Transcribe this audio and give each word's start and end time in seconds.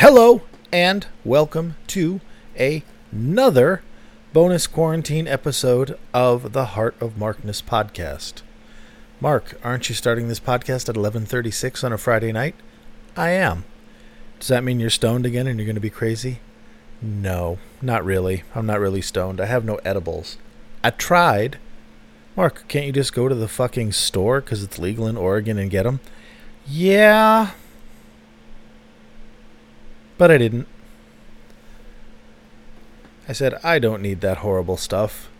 Hello 0.00 0.40
and 0.72 1.06
welcome 1.26 1.76
to 1.88 2.22
another 3.12 3.82
bonus 4.32 4.66
quarantine 4.66 5.28
episode 5.28 5.98
of 6.14 6.54
the 6.54 6.64
Heart 6.64 6.96
of 7.02 7.18
Markness 7.18 7.60
podcast. 7.60 8.40
Mark, 9.20 9.60
aren't 9.62 9.90
you 9.90 9.94
starting 9.94 10.28
this 10.28 10.40
podcast 10.40 10.88
at 10.88 10.94
11:36 10.94 11.84
on 11.84 11.92
a 11.92 11.98
Friday 11.98 12.32
night? 12.32 12.54
I 13.14 13.32
am. 13.32 13.66
Does 14.38 14.48
that 14.48 14.64
mean 14.64 14.80
you're 14.80 14.88
stoned 14.88 15.26
again 15.26 15.46
and 15.46 15.58
you're 15.58 15.66
going 15.66 15.74
to 15.74 15.82
be 15.82 15.90
crazy? 15.90 16.40
No, 17.02 17.58
not 17.82 18.02
really. 18.02 18.44
I'm 18.54 18.64
not 18.64 18.80
really 18.80 19.02
stoned. 19.02 19.38
I 19.38 19.44
have 19.44 19.66
no 19.66 19.80
edibles. 19.84 20.38
I 20.82 20.92
tried. 20.92 21.58
Mark, 22.36 22.64
can't 22.68 22.86
you 22.86 22.92
just 22.92 23.12
go 23.12 23.28
to 23.28 23.34
the 23.34 23.48
fucking 23.48 23.92
store 23.92 24.40
cuz 24.40 24.62
it's 24.62 24.78
legal 24.78 25.06
in 25.06 25.18
Oregon 25.18 25.58
and 25.58 25.70
get 25.70 25.82
them? 25.82 26.00
Yeah, 26.66 27.50
but 30.20 30.30
I 30.30 30.36
didn't. 30.36 30.66
I 33.26 33.32
said, 33.32 33.54
I 33.64 33.78
don't 33.78 34.02
need 34.02 34.20
that 34.20 34.44
horrible 34.44 34.76
stuff. 34.76 35.30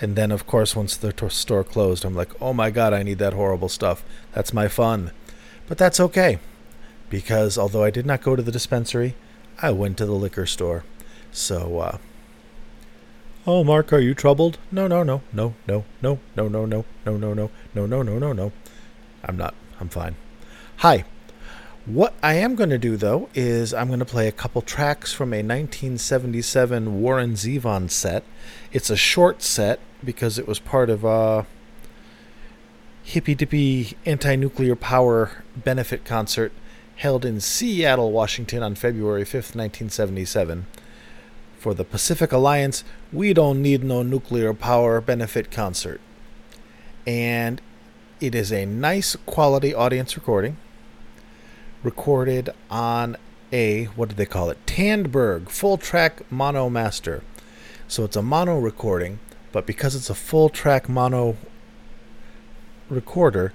And 0.00 0.16
then, 0.16 0.32
of 0.32 0.46
course, 0.46 0.74
once 0.74 0.96
the 0.96 1.12
store 1.28 1.62
closed, 1.62 2.06
I'm 2.06 2.14
like, 2.14 2.30
oh 2.40 2.54
my 2.54 2.70
god, 2.70 2.94
I 2.94 3.02
need 3.02 3.18
that 3.18 3.34
horrible 3.34 3.68
stuff. 3.68 4.02
That's 4.32 4.54
my 4.54 4.66
fun. 4.66 5.10
But 5.66 5.76
that's 5.76 6.00
okay. 6.00 6.38
Because 7.10 7.58
although 7.58 7.84
I 7.84 7.90
did 7.90 8.06
not 8.06 8.22
go 8.22 8.34
to 8.34 8.40
the 8.40 8.50
dispensary, 8.50 9.14
I 9.60 9.72
went 9.72 9.98
to 9.98 10.06
the 10.06 10.12
liquor 10.12 10.46
store. 10.46 10.84
So, 11.30 11.80
uh. 11.80 11.98
Oh, 13.46 13.62
Mark, 13.62 13.92
are 13.92 13.98
you 13.98 14.14
troubled? 14.14 14.56
No, 14.72 14.86
no, 14.86 15.02
no, 15.02 15.20
no, 15.34 15.52
no, 15.68 15.84
no, 16.00 16.18
no, 16.34 16.48
no, 16.48 16.48
no, 16.48 16.64
no, 16.64 16.84
no, 17.04 17.18
no, 17.18 17.34
no, 17.74 17.86
no, 17.86 18.02
no, 18.02 18.18
no, 18.18 18.32
no. 18.32 18.52
I'm 19.22 19.36
not. 19.36 19.54
I'm 19.78 19.90
fine. 19.90 20.16
Hi. 20.78 21.04
What 21.86 22.14
I 22.22 22.36
am 22.36 22.54
going 22.54 22.70
to 22.70 22.78
do, 22.78 22.96
though, 22.96 23.28
is 23.34 23.74
I'm 23.74 23.88
going 23.88 23.98
to 23.98 24.06
play 24.06 24.26
a 24.26 24.32
couple 24.32 24.62
tracks 24.62 25.12
from 25.12 25.34
a 25.34 25.42
1977 25.42 27.02
Warren 27.02 27.34
Zevon 27.34 27.90
set. 27.90 28.24
It's 28.72 28.88
a 28.88 28.96
short 28.96 29.42
set 29.42 29.80
because 30.02 30.38
it 30.38 30.48
was 30.48 30.58
part 30.58 30.88
of 30.88 31.04
a 31.04 31.46
hippy 33.02 33.34
dippy 33.34 33.98
anti 34.06 34.34
nuclear 34.34 34.74
power 34.74 35.44
benefit 35.54 36.06
concert 36.06 36.52
held 36.96 37.26
in 37.26 37.38
Seattle, 37.38 38.12
Washington 38.12 38.62
on 38.62 38.76
February 38.76 39.24
5th, 39.24 39.54
1977. 39.54 40.64
For 41.58 41.74
the 41.74 41.84
Pacific 41.84 42.32
Alliance 42.32 42.82
We 43.12 43.34
Don't 43.34 43.60
Need 43.60 43.84
No 43.84 44.02
Nuclear 44.02 44.54
Power 44.54 45.02
benefit 45.02 45.50
concert. 45.50 46.00
And 47.06 47.60
it 48.22 48.34
is 48.34 48.50
a 48.50 48.64
nice 48.64 49.16
quality 49.26 49.74
audience 49.74 50.16
recording 50.16 50.56
recorded 51.84 52.50
on 52.70 53.16
a 53.52 53.84
what 53.94 54.08
did 54.08 54.18
they 54.18 54.26
call 54.26 54.50
it? 54.50 54.58
Tandberg 54.66 55.48
full 55.48 55.76
track 55.76 56.30
mono 56.32 56.68
master. 56.68 57.22
So 57.86 58.04
it's 58.04 58.16
a 58.16 58.22
mono 58.22 58.58
recording, 58.58 59.20
but 59.52 59.66
because 59.66 59.94
it's 59.94 60.10
a 60.10 60.14
full 60.14 60.48
track 60.48 60.88
mono 60.88 61.36
recorder, 62.88 63.52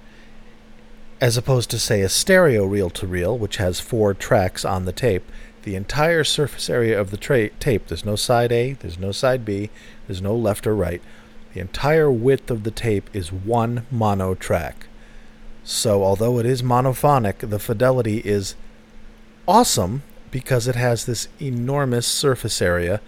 as 1.20 1.36
opposed 1.36 1.70
to 1.72 1.80
say 1.80 2.02
a 2.02 2.10
stereo 2.10 2.66
reel 2.66 2.90
to 2.92 3.08
reel, 3.08 3.38
which 3.38 3.58
has 3.58 3.80
four 3.80 4.14
tracks 4.14 4.64
on 4.64 4.86
the 4.86 4.94
tape, 4.94 5.30
the 5.64 5.76
entire 5.76 6.24
surface 6.24 6.70
area 6.70 7.00
of 7.00 7.12
the 7.12 7.18
tra- 7.18 7.50
tape, 7.50 7.88
there's 7.88 8.06
no 8.06 8.16
side 8.16 8.52
A, 8.52 8.74
there's 8.74 9.00
no 9.00 9.12
side 9.12 9.44
B, 9.44 9.70
there's 10.08 10.22
no 10.22 10.36
left 10.36 10.66
or 10.66 10.76
right. 10.76 11.02
The 11.54 11.60
entire 11.60 12.10
width 12.10 12.50
of 12.50 12.64
the 12.64 12.72
tape 12.72 13.10
is 13.12 13.34
one 13.34 13.86
mono 13.92 14.36
track. 14.36 14.88
So, 15.72 16.04
although 16.04 16.40
it 16.40 16.48
is 16.48 16.64
monophonic, 16.64 17.48
the 17.48 17.60
fidelity 17.60 18.24
is 18.26 18.56
awesome 19.48 20.02
because 20.32 20.68
it 20.68 20.74
has 20.74 21.06
this 21.06 21.28
enormous 21.40 22.08
surface 22.08 22.60
area, 22.60 23.02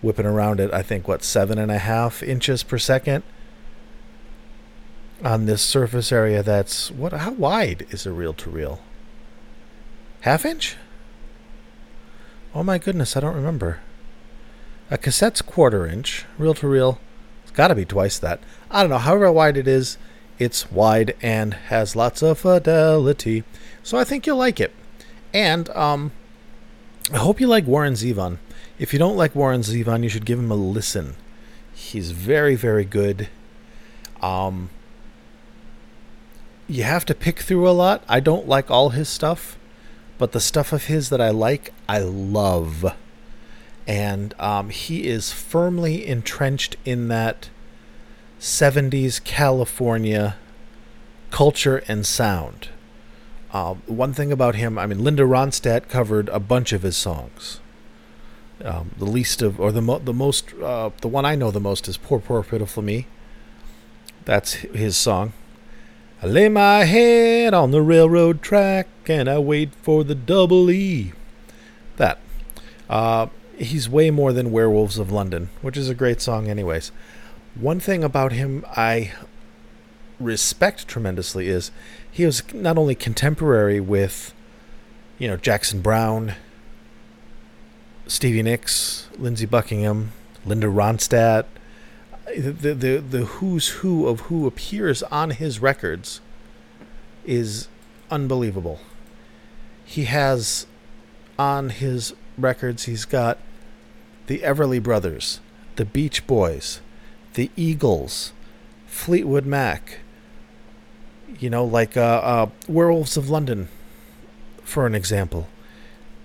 whipping 0.00 0.24
around 0.24 0.58
it, 0.58 0.72
I 0.72 0.80
think 0.80 1.06
what 1.06 1.22
seven 1.22 1.58
and 1.58 1.70
a 1.70 1.76
half 1.76 2.22
inches 2.22 2.62
per 2.62 2.78
second 2.78 3.22
on 5.22 5.44
this 5.44 5.60
surface 5.60 6.10
area. 6.10 6.42
That's 6.42 6.90
what? 6.90 7.12
How 7.12 7.32
wide 7.32 7.86
is 7.90 8.06
a 8.06 8.12
reel 8.12 8.32
to 8.32 8.48
reel? 8.48 8.80
Half 10.22 10.46
inch? 10.46 10.78
Oh 12.54 12.62
my 12.62 12.78
goodness, 12.78 13.14
I 13.14 13.20
don't 13.20 13.36
remember. 13.36 13.80
A 14.90 14.96
cassette's 14.96 15.42
quarter 15.42 15.86
inch. 15.86 16.24
Reel 16.38 16.54
to 16.54 16.66
reel, 16.66 16.98
it's 17.42 17.52
got 17.52 17.68
to 17.68 17.74
be 17.74 17.84
twice 17.84 18.18
that. 18.20 18.40
I 18.70 18.80
don't 18.80 18.88
know. 18.88 18.96
However 18.96 19.30
wide 19.30 19.58
it 19.58 19.68
is, 19.68 19.98
it's 20.38 20.70
wide 20.70 21.16
and 21.22 21.54
has 21.54 21.96
lots 21.96 22.22
of 22.22 22.40
fidelity. 22.40 23.44
So 23.82 23.98
I 23.98 24.04
think 24.04 24.26
you'll 24.26 24.36
like 24.36 24.60
it. 24.60 24.72
And 25.32 25.68
um, 25.70 26.12
I 27.12 27.18
hope 27.18 27.40
you 27.40 27.46
like 27.46 27.66
Warren 27.66 27.94
Zevon. 27.94 28.38
If 28.78 28.92
you 28.92 28.98
don't 28.98 29.16
like 29.16 29.34
Warren 29.34 29.62
Zevon, 29.62 30.02
you 30.02 30.08
should 30.08 30.26
give 30.26 30.38
him 30.38 30.50
a 30.50 30.54
listen. 30.56 31.14
He's 31.74 32.10
very, 32.10 32.56
very 32.56 32.84
good. 32.84 33.28
Um, 34.20 34.70
you 36.68 36.82
have 36.82 37.04
to 37.06 37.14
pick 37.14 37.40
through 37.40 37.68
a 37.68 37.70
lot. 37.70 38.02
I 38.08 38.20
don't 38.20 38.48
like 38.48 38.70
all 38.70 38.90
his 38.90 39.08
stuff, 39.08 39.56
but 40.18 40.32
the 40.32 40.40
stuff 40.40 40.72
of 40.72 40.86
his 40.86 41.10
that 41.10 41.20
I 41.20 41.30
like, 41.30 41.72
I 41.88 42.00
love. 42.00 42.94
And 43.86 44.34
um, 44.40 44.70
he 44.70 45.06
is 45.06 45.32
firmly 45.32 46.06
entrenched 46.06 46.76
in 46.84 47.08
that 47.08 47.50
70s 48.40 49.22
California 49.22 50.36
culture 51.30 51.82
and 51.88 52.06
sound. 52.06 52.68
Uh, 53.52 53.74
one 53.86 54.12
thing 54.12 54.32
about 54.32 54.54
him, 54.54 54.78
I 54.78 54.86
mean, 54.86 55.02
Linda 55.02 55.22
Ronstadt 55.22 55.88
covered 55.88 56.28
a 56.28 56.40
bunch 56.40 56.72
of 56.72 56.82
his 56.82 56.96
songs. 56.96 57.60
Um, 58.64 58.92
the 58.98 59.04
least 59.04 59.42
of, 59.42 59.60
or 59.60 59.70
the 59.70 59.82
mo- 59.82 59.98
the 59.98 60.14
most, 60.14 60.54
uh, 60.62 60.90
the 61.02 61.08
one 61.08 61.24
I 61.24 61.34
know 61.36 61.50
the 61.50 61.60
most 61.60 61.88
is 61.88 61.98
"Poor 61.98 62.18
Poor 62.18 62.42
Pitiful 62.42 62.82
Me." 62.82 63.06
That's 64.24 64.54
his 64.54 64.96
song. 64.96 65.32
I 66.22 66.26
lay 66.26 66.48
my 66.48 66.84
head 66.84 67.52
on 67.52 67.70
the 67.70 67.82
railroad 67.82 68.40
track 68.40 68.88
and 69.06 69.28
I 69.28 69.38
wait 69.38 69.74
for 69.82 70.02
the 70.02 70.14
double 70.14 70.70
E. 70.70 71.12
That. 71.96 72.18
Uh, 72.88 73.26
he's 73.58 73.88
way 73.88 74.10
more 74.10 74.32
than 74.32 74.52
Werewolves 74.52 74.98
of 74.98 75.12
London, 75.12 75.50
which 75.60 75.76
is 75.76 75.88
a 75.88 75.94
great 75.94 76.20
song, 76.20 76.48
anyways. 76.48 76.92
One 77.58 77.80
thing 77.80 78.04
about 78.04 78.32
him 78.32 78.64
I 78.68 79.12
respect 80.20 80.86
tremendously 80.86 81.48
is 81.48 81.70
he 82.10 82.26
was 82.26 82.42
not 82.52 82.76
only 82.76 82.94
contemporary 82.94 83.80
with, 83.80 84.34
you 85.18 85.26
know, 85.28 85.36
Jackson 85.36 85.80
Browne, 85.80 86.34
Stevie 88.06 88.42
Nicks, 88.42 89.08
Lindsey 89.18 89.46
Buckingham, 89.46 90.12
Linda 90.44 90.66
Ronstadt, 90.66 91.46
the, 92.36 92.74
the 92.74 92.98
the 92.98 93.24
who's 93.24 93.68
who 93.68 94.06
of 94.06 94.20
who 94.22 94.46
appears 94.46 95.02
on 95.04 95.30
his 95.30 95.60
records 95.60 96.20
is 97.24 97.68
unbelievable. 98.10 98.80
He 99.84 100.04
has 100.04 100.66
on 101.38 101.70
his 101.70 102.14
records 102.36 102.84
he's 102.84 103.04
got 103.04 103.38
the 104.26 104.40
Everly 104.40 104.82
Brothers, 104.82 105.40
the 105.76 105.84
Beach 105.84 106.26
Boys, 106.26 106.80
the 107.36 107.50
Eagles, 107.54 108.32
Fleetwood 108.86 109.44
Mac, 109.44 110.00
you 111.38 111.50
know, 111.50 111.64
like 111.64 111.96
uh, 111.96 112.00
uh, 112.00 112.50
Werewolves 112.66 113.16
of 113.16 113.28
London, 113.28 113.68
for 114.62 114.86
an 114.86 114.94
example. 114.94 115.46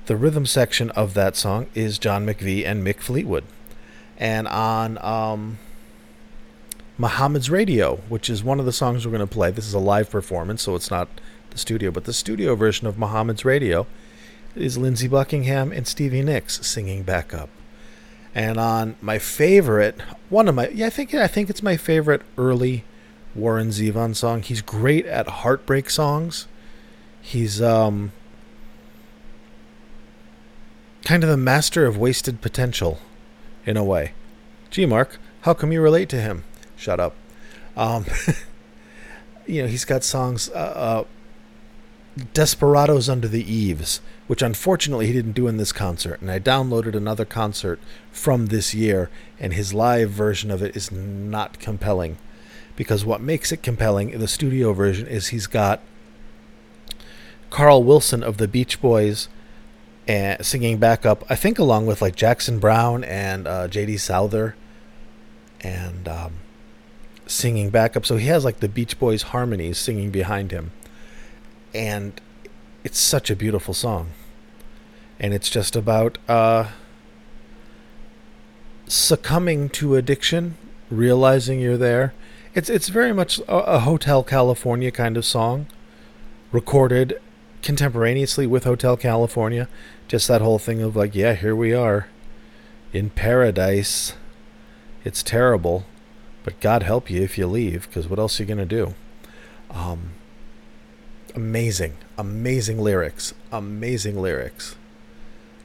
The 0.05 0.15
rhythm 0.15 0.45
section 0.45 0.89
of 0.91 1.13
that 1.13 1.35
song 1.35 1.67
is 1.75 1.99
John 1.99 2.25
McVie 2.25 2.65
and 2.65 2.85
Mick 2.85 3.01
Fleetwood. 3.01 3.43
And 4.17 4.47
on 4.47 4.97
um, 4.99 5.57
Mohammed's 6.97 7.49
Radio, 7.49 7.97
which 8.07 8.29
is 8.29 8.41
one 8.43 8.59
of 8.59 8.65
the 8.65 8.71
songs 8.71 9.05
we're 9.05 9.11
going 9.11 9.27
to 9.27 9.33
play, 9.33 9.51
this 9.51 9.67
is 9.67 9.73
a 9.73 9.79
live 9.79 10.09
performance, 10.09 10.61
so 10.61 10.75
it's 10.75 10.89
not 10.89 11.09
the 11.49 11.57
studio, 11.57 11.91
but 11.91 12.05
the 12.05 12.13
studio 12.13 12.55
version 12.55 12.87
of 12.87 12.97
Mohammed's 12.97 13.43
Radio 13.43 13.85
is 14.55 14.77
Lindsey 14.77 15.09
Buckingham 15.09 15.73
and 15.73 15.85
Stevie 15.85 16.21
Nicks 16.21 16.65
singing 16.65 17.03
back 17.03 17.33
up. 17.33 17.49
And 18.33 18.57
on 18.57 18.95
my 19.01 19.19
favorite, 19.19 19.99
one 20.29 20.47
of 20.47 20.55
my, 20.55 20.69
yeah, 20.69 20.87
I 20.87 20.89
think 20.89 21.13
I 21.13 21.27
think 21.27 21.49
it's 21.49 21.61
my 21.61 21.75
favorite 21.75 22.21
early 22.37 22.85
Warren 23.35 23.69
Zevon 23.69 24.15
song. 24.15 24.41
He's 24.41 24.61
great 24.61 25.05
at 25.05 25.27
heartbreak 25.27 25.89
songs. 25.89 26.47
He's 27.21 27.61
um 27.61 28.13
kind 31.03 31.23
of 31.23 31.29
the 31.29 31.37
master 31.37 31.85
of 31.85 31.97
wasted 31.97 32.41
potential 32.41 32.99
in 33.65 33.75
a 33.77 33.83
way. 33.83 34.13
Gee, 34.69 34.85
Mark, 34.85 35.19
how 35.41 35.53
come 35.53 35.71
you 35.71 35.81
relate 35.81 36.09
to 36.09 36.21
him? 36.21 36.43
Shut 36.77 36.99
up. 36.99 37.15
Um, 37.75 38.05
you 39.47 39.63
know, 39.63 39.67
he's 39.67 39.85
got 39.85 40.03
songs, 40.03 40.49
uh, 40.49 40.53
uh, 40.53 41.03
Desperados 42.33 43.09
Under 43.09 43.27
the 43.27 43.43
Eaves, 43.43 44.01
which 44.31 44.41
unfortunately 44.41 45.07
he 45.07 45.11
didn't 45.11 45.33
do 45.33 45.49
in 45.49 45.57
this 45.57 45.73
concert. 45.73 46.21
And 46.21 46.31
I 46.31 46.39
downloaded 46.39 46.95
another 46.95 47.25
concert 47.25 47.81
from 48.13 48.45
this 48.45 48.73
year, 48.73 49.09
and 49.37 49.51
his 49.51 49.73
live 49.73 50.09
version 50.09 50.49
of 50.49 50.63
it 50.63 50.73
is 50.73 50.89
not 50.89 51.59
compelling. 51.59 52.15
Because 52.77 53.03
what 53.03 53.19
makes 53.19 53.51
it 53.51 53.61
compelling, 53.61 54.09
in 54.09 54.21
the 54.21 54.29
studio 54.29 54.71
version, 54.71 55.05
is 55.05 55.27
he's 55.27 55.47
got 55.47 55.81
Carl 57.49 57.83
Wilson 57.83 58.23
of 58.23 58.37
the 58.37 58.47
Beach 58.47 58.79
Boys 58.79 59.27
and 60.07 60.45
singing 60.45 60.77
backup. 60.77 61.25
I 61.29 61.35
think 61.35 61.59
along 61.59 61.87
with 61.87 62.01
like 62.01 62.15
Jackson 62.15 62.57
Browne 62.57 63.03
and 63.03 63.45
uh, 63.45 63.67
J.D. 63.67 63.97
Souther, 63.97 64.55
and 65.59 66.07
um, 66.07 66.35
singing 67.27 67.69
backup. 67.69 68.05
So 68.05 68.15
he 68.15 68.27
has 68.27 68.45
like 68.45 68.61
the 68.61 68.69
Beach 68.69 68.97
Boys 68.97 69.23
harmonies 69.23 69.77
singing 69.77 70.09
behind 70.09 70.51
him, 70.51 70.71
and 71.73 72.21
it's 72.85 72.97
such 72.97 73.29
a 73.29 73.35
beautiful 73.35 73.73
song. 73.73 74.11
And 75.21 75.35
it's 75.35 75.49
just 75.49 75.75
about 75.75 76.17
uh, 76.27 76.69
succumbing 78.87 79.69
to 79.69 79.95
addiction, 79.95 80.57
realizing 80.89 81.61
you're 81.61 81.77
there. 81.77 82.13
It's 82.55 82.69
it's 82.71 82.89
very 82.89 83.13
much 83.13 83.37
a, 83.47 83.75
a 83.75 83.79
Hotel 83.79 84.23
California 84.23 84.91
kind 84.91 85.15
of 85.15 85.23
song, 85.23 85.67
recorded 86.51 87.21
contemporaneously 87.61 88.47
with 88.47 88.63
Hotel 88.63 88.97
California. 88.97 89.69
Just 90.07 90.27
that 90.27 90.41
whole 90.41 90.57
thing 90.57 90.81
of 90.81 90.95
like, 90.95 91.13
yeah, 91.13 91.35
here 91.35 91.55
we 91.55 91.71
are 91.71 92.07
in 92.91 93.11
paradise. 93.11 94.13
It's 95.05 95.21
terrible, 95.21 95.85
but 96.43 96.59
God 96.59 96.81
help 96.81 97.11
you 97.11 97.21
if 97.21 97.37
you 97.37 97.45
leave, 97.45 97.87
because 97.87 98.09
what 98.09 98.19
else 98.19 98.39
are 98.39 98.43
you 98.43 98.49
gonna 98.49 98.65
do? 98.65 98.95
Um, 99.69 100.13
amazing, 101.35 101.97
amazing 102.17 102.79
lyrics, 102.79 103.35
amazing 103.51 104.19
lyrics. 104.19 104.75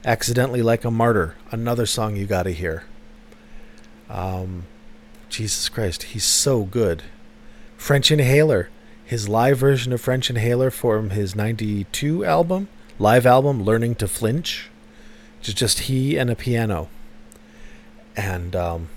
Accidentally 0.05 0.61
like 0.61 0.85
a 0.85 0.91
martyr, 0.91 1.35
another 1.51 1.85
song 1.85 2.15
you 2.15 2.25
gotta 2.25 2.51
hear. 2.51 2.83
Um, 4.09 4.65
Jesus 5.29 5.69
Christ, 5.69 6.03
he's 6.03 6.23
so 6.23 6.63
good. 6.63 7.03
French 7.75 8.11
Inhaler, 8.11 8.69
his 9.03 9.27
live 9.27 9.57
version 9.57 9.93
of 9.93 10.01
French 10.01 10.29
Inhaler 10.29 10.71
from 10.71 11.11
his 11.11 11.35
92 11.35 12.25
album, 12.25 12.67
live 12.99 13.25
album, 13.25 13.63
Learning 13.63 13.95
to 13.95 14.07
Flinch, 14.07 14.69
which 15.39 15.49
is 15.49 15.53
just 15.53 15.79
he 15.81 16.17
and 16.17 16.29
a 16.29 16.35
piano. 16.35 16.89
And 18.15 18.55
um, 18.55 18.89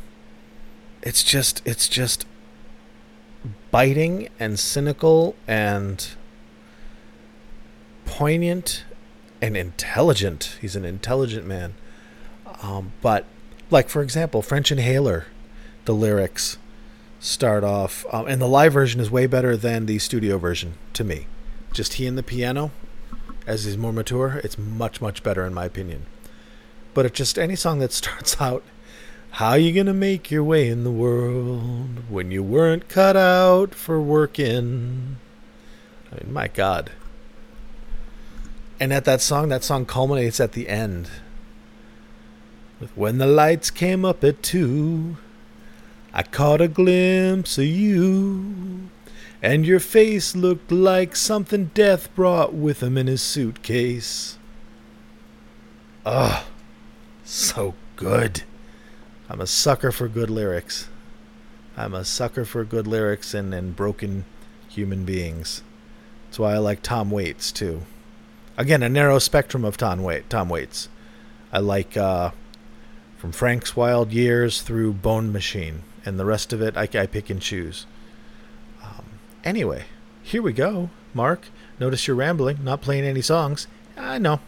it's 1.02 1.22
just, 1.22 1.62
it's 1.66 1.88
just 1.88 2.26
biting 3.70 4.28
and 4.38 4.58
cynical 4.58 5.36
and 5.46 6.08
poignant 8.04 8.84
and 9.42 9.56
intelligent. 9.56 10.58
He's 10.60 10.76
an 10.76 10.84
intelligent 10.84 11.46
man. 11.46 11.74
Um, 12.62 12.92
but, 13.00 13.24
like, 13.70 13.88
for 13.88 14.02
example, 14.02 14.42
French 14.42 14.70
Inhaler, 14.70 15.26
the 15.84 15.94
lyrics 15.94 16.58
start 17.20 17.64
off, 17.64 18.04
um, 18.12 18.26
and 18.26 18.40
the 18.40 18.48
live 18.48 18.72
version 18.72 19.00
is 19.00 19.10
way 19.10 19.26
better 19.26 19.56
than 19.56 19.86
the 19.86 19.98
studio 19.98 20.38
version 20.38 20.74
to 20.94 21.04
me. 21.04 21.26
Just 21.72 21.94
he 21.94 22.06
and 22.06 22.18
the 22.18 22.22
piano, 22.22 22.70
as 23.46 23.64
he's 23.64 23.78
more 23.78 23.92
mature, 23.92 24.40
it's 24.42 24.58
much, 24.58 25.00
much 25.00 25.22
better 25.22 25.44
in 25.44 25.54
my 25.54 25.64
opinion. 25.64 26.06
But 26.94 27.06
it's 27.06 27.16
just 27.16 27.38
any 27.38 27.56
song 27.56 27.78
that 27.78 27.92
starts 27.92 28.40
out, 28.40 28.62
How 29.32 29.54
you 29.54 29.72
gonna 29.72 29.94
make 29.94 30.30
your 30.30 30.42
way 30.42 30.68
in 30.68 30.84
the 30.84 30.90
world 30.90 32.08
when 32.08 32.30
you 32.30 32.42
weren't 32.42 32.88
cut 32.88 33.16
out 33.16 33.74
for 33.74 34.00
working? 34.00 35.16
I 36.10 36.24
mean, 36.24 36.32
my 36.32 36.48
God. 36.48 36.90
And 38.80 38.94
at 38.94 39.04
that 39.04 39.20
song, 39.20 39.50
that 39.50 39.62
song 39.62 39.84
culminates 39.84 40.40
at 40.40 40.52
the 40.52 40.66
end 40.66 41.10
with 42.80 42.96
When 42.96 43.18
the 43.18 43.26
lights 43.26 43.70
came 43.70 44.06
up 44.06 44.24
at 44.24 44.42
two. 44.42 45.18
I 46.12 46.22
caught 46.24 46.60
a 46.60 46.66
glimpse 46.66 47.56
of 47.58 47.66
you, 47.66 48.88
and 49.40 49.64
your 49.64 49.78
face 49.78 50.34
looked 50.34 50.72
like 50.72 51.14
something 51.14 51.70
death 51.72 52.12
brought 52.16 52.52
with 52.52 52.82
him 52.82 52.98
in 52.98 53.06
his 53.06 53.22
suitcase. 53.22 54.36
Ugh, 56.04 56.42
so 57.22 57.74
good. 57.94 58.42
I'm 59.28 59.40
a 59.40 59.46
sucker 59.46 59.92
for 59.92 60.08
good 60.08 60.30
lyrics. 60.30 60.88
I'm 61.76 61.94
a 61.94 62.04
sucker 62.04 62.44
for 62.44 62.64
good 62.64 62.88
lyrics 62.88 63.34
and, 63.34 63.54
and 63.54 63.76
broken 63.76 64.24
human 64.68 65.04
beings. 65.04 65.62
That's 66.26 66.40
why 66.40 66.54
I 66.54 66.58
like 66.58 66.82
Tom 66.82 67.10
Waits, 67.12 67.52
too. 67.52 67.82
Again, 68.60 68.82
a 68.82 68.90
narrow 68.90 69.18
spectrum 69.18 69.64
of 69.64 69.78
Tom, 69.78 70.02
Wait, 70.02 70.28
Tom 70.28 70.50
Waits. 70.50 70.90
I 71.50 71.60
like 71.60 71.96
uh, 71.96 72.32
from 73.16 73.32
Frank's 73.32 73.74
Wild 73.74 74.12
Years 74.12 74.60
through 74.60 74.92
Bone 74.92 75.32
Machine 75.32 75.82
and 76.04 76.20
the 76.20 76.26
rest 76.26 76.52
of 76.52 76.60
it 76.60 76.76
I, 76.76 76.82
I 76.82 77.06
pick 77.06 77.30
and 77.30 77.40
choose. 77.40 77.86
Um, 78.82 79.06
anyway, 79.44 79.86
here 80.22 80.42
we 80.42 80.52
go. 80.52 80.90
Mark, 81.14 81.46
notice 81.78 82.06
you're 82.06 82.16
rambling, 82.16 82.62
not 82.62 82.82
playing 82.82 83.04
any 83.04 83.22
songs. 83.22 83.66
I 83.96 84.18
know. 84.18 84.40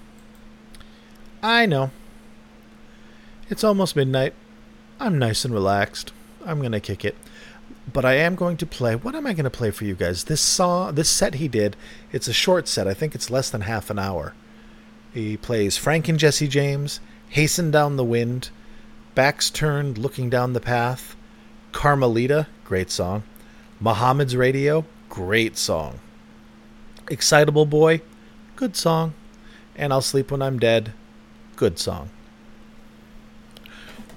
I 1.42 1.64
know. 1.64 1.90
It's 3.48 3.64
almost 3.64 3.96
midnight. 3.96 4.34
I'm 5.00 5.18
nice 5.18 5.42
and 5.46 5.54
relaxed. 5.54 6.12
I'm 6.44 6.60
to 6.60 6.80
kick 6.80 7.02
it. 7.02 7.16
But 7.90 8.04
I 8.04 8.14
am 8.14 8.36
going 8.36 8.56
to 8.58 8.66
play. 8.66 8.94
What 8.94 9.14
am 9.14 9.26
I 9.26 9.32
going 9.32 9.44
to 9.44 9.50
play 9.50 9.70
for 9.70 9.84
you 9.84 9.94
guys? 9.94 10.24
This 10.24 10.40
song, 10.40 10.94
this 10.94 11.10
set 11.10 11.34
he 11.34 11.48
did, 11.48 11.76
it's 12.12 12.28
a 12.28 12.32
short 12.32 12.68
set. 12.68 12.86
I 12.86 12.94
think 12.94 13.14
it's 13.14 13.30
less 13.30 13.50
than 13.50 13.62
half 13.62 13.90
an 13.90 13.98
hour. 13.98 14.34
He 15.12 15.36
plays 15.36 15.76
Frank 15.76 16.08
and 16.08 16.18
Jesse 16.18 16.48
James, 16.48 17.00
Hasten 17.30 17.70
Down 17.70 17.96
the 17.96 18.04
Wind, 18.04 18.50
Backs 19.14 19.50
Turned, 19.50 19.98
Looking 19.98 20.30
Down 20.30 20.52
the 20.52 20.60
Path, 20.60 21.16
Carmelita, 21.72 22.46
great 22.64 22.90
song. 22.90 23.24
Mohammed's 23.80 24.36
Radio, 24.36 24.84
great 25.08 25.58
song. 25.58 25.98
Excitable 27.08 27.66
Boy, 27.66 28.00
good 28.56 28.76
song. 28.76 29.12
And 29.74 29.92
I'll 29.92 30.00
Sleep 30.00 30.30
When 30.30 30.40
I'm 30.40 30.58
Dead, 30.58 30.92
good 31.56 31.78
song. 31.78 32.10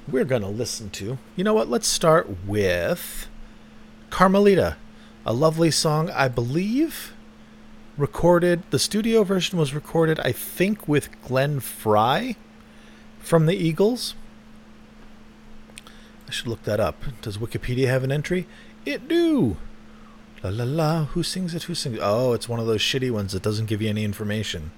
We're 0.07 0.23
going 0.23 0.43
to 0.43 0.47
listen 0.47 0.91
to, 0.91 1.17
you 1.35 1.43
know 1.43 1.53
what, 1.53 1.67
let's 1.67 1.87
start 1.87 2.45
with 2.45 3.27
Carmelita, 4.15 4.77
a 5.25 5.33
lovely 5.33 5.69
song, 5.69 6.09
I 6.09 6.29
believe. 6.29 7.11
Recorded, 7.97 8.63
the 8.69 8.79
studio 8.79 9.25
version 9.25 9.59
was 9.59 9.73
recorded, 9.73 10.21
I 10.21 10.31
think, 10.31 10.87
with 10.87 11.09
Glenn 11.23 11.59
Frey 11.59 12.37
from 13.19 13.45
the 13.45 13.57
Eagles. 13.57 14.15
I 16.29 16.31
should 16.31 16.47
look 16.47 16.63
that 16.63 16.79
up. 16.79 17.03
Does 17.21 17.37
Wikipedia 17.37 17.87
have 17.87 18.05
an 18.05 18.11
entry? 18.13 18.47
It 18.85 19.09
do. 19.09 19.57
La 20.41 20.49
la 20.49 20.63
la. 20.63 21.03
Who 21.07 21.21
sings 21.21 21.53
it? 21.53 21.63
Who 21.63 21.75
sings? 21.75 21.97
It? 21.97 22.01
Oh, 22.01 22.31
it's 22.31 22.47
one 22.47 22.61
of 22.61 22.67
those 22.67 22.79
shitty 22.79 23.11
ones 23.11 23.33
that 23.33 23.43
doesn't 23.43 23.65
give 23.65 23.81
you 23.81 23.89
any 23.89 24.05
information. 24.05 24.71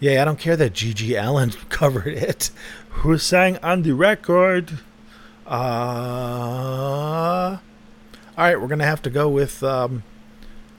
Yeah, 0.00 0.22
I 0.22 0.24
don't 0.24 0.38
care 0.38 0.56
that 0.56 0.72
GG 0.72 1.22
Allin 1.22 1.50
covered 1.68 2.14
it. 2.14 2.52
Who 2.88 3.18
sang 3.18 3.58
on 3.58 3.82
the 3.82 3.92
record? 3.92 4.78
Uh. 5.46 6.78
All 8.38 8.44
right, 8.44 8.60
we're 8.60 8.68
gonna 8.68 8.84
have 8.84 9.02
to 9.02 9.10
go 9.10 9.28
with 9.28 9.64
um, 9.64 10.04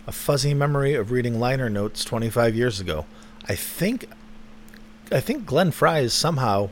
a 0.07 0.13
fuzzy 0.13 0.53
memory 0.53 0.93
of 0.93 1.11
reading 1.11 1.41
liner 1.41 1.69
notes 1.69 2.05
25 2.05 2.55
years 2.55 2.79
ago. 2.79 3.05
I 3.49 3.55
think, 3.55 4.09
I 5.11 5.19
think 5.19 5.45
Glenn 5.45 5.71
Frey 5.71 6.05
is 6.05 6.13
somehow 6.13 6.69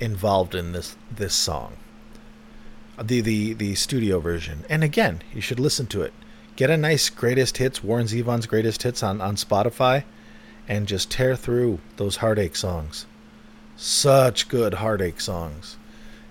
involved 0.00 0.54
in 0.54 0.72
this 0.72 0.96
this 1.10 1.32
song 1.32 1.78
the 3.02 3.22
the 3.22 3.54
the 3.54 3.74
studio 3.74 4.20
version. 4.20 4.66
And 4.68 4.84
again, 4.84 5.22
you 5.32 5.40
should 5.40 5.58
listen 5.58 5.86
to 5.86 6.02
it. 6.02 6.12
Get 6.56 6.68
a 6.68 6.76
nice 6.76 7.08
greatest 7.08 7.56
hits, 7.56 7.82
Warren 7.82 8.06
Zevon's 8.06 8.44
greatest 8.44 8.82
hits 8.82 9.02
on 9.02 9.22
on 9.22 9.36
Spotify, 9.36 10.04
and 10.68 10.86
just 10.86 11.10
tear 11.10 11.36
through 11.36 11.78
those 11.96 12.16
heartache 12.16 12.56
songs. 12.56 13.06
Such 13.78 14.50
good 14.50 14.74
heartache 14.74 15.22
songs, 15.22 15.78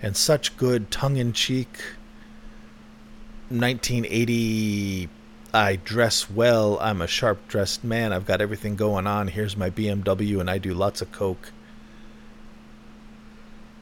and 0.03 0.15
such 0.15 0.55
good 0.55 0.91
tongue 0.91 1.17
in 1.17 1.33
cheek. 1.33 1.79
1980. 3.51 5.09
I 5.53 5.75
dress 5.75 6.29
well. 6.29 6.79
I'm 6.79 7.01
a 7.01 7.07
sharp 7.07 7.47
dressed 7.47 7.83
man. 7.83 8.13
I've 8.13 8.25
got 8.25 8.41
everything 8.41 8.75
going 8.75 9.05
on. 9.05 9.27
Here's 9.27 9.57
my 9.57 9.69
BMW, 9.69 10.39
and 10.39 10.49
I 10.49 10.57
do 10.57 10.73
lots 10.73 11.01
of 11.01 11.11
coke. 11.11 11.51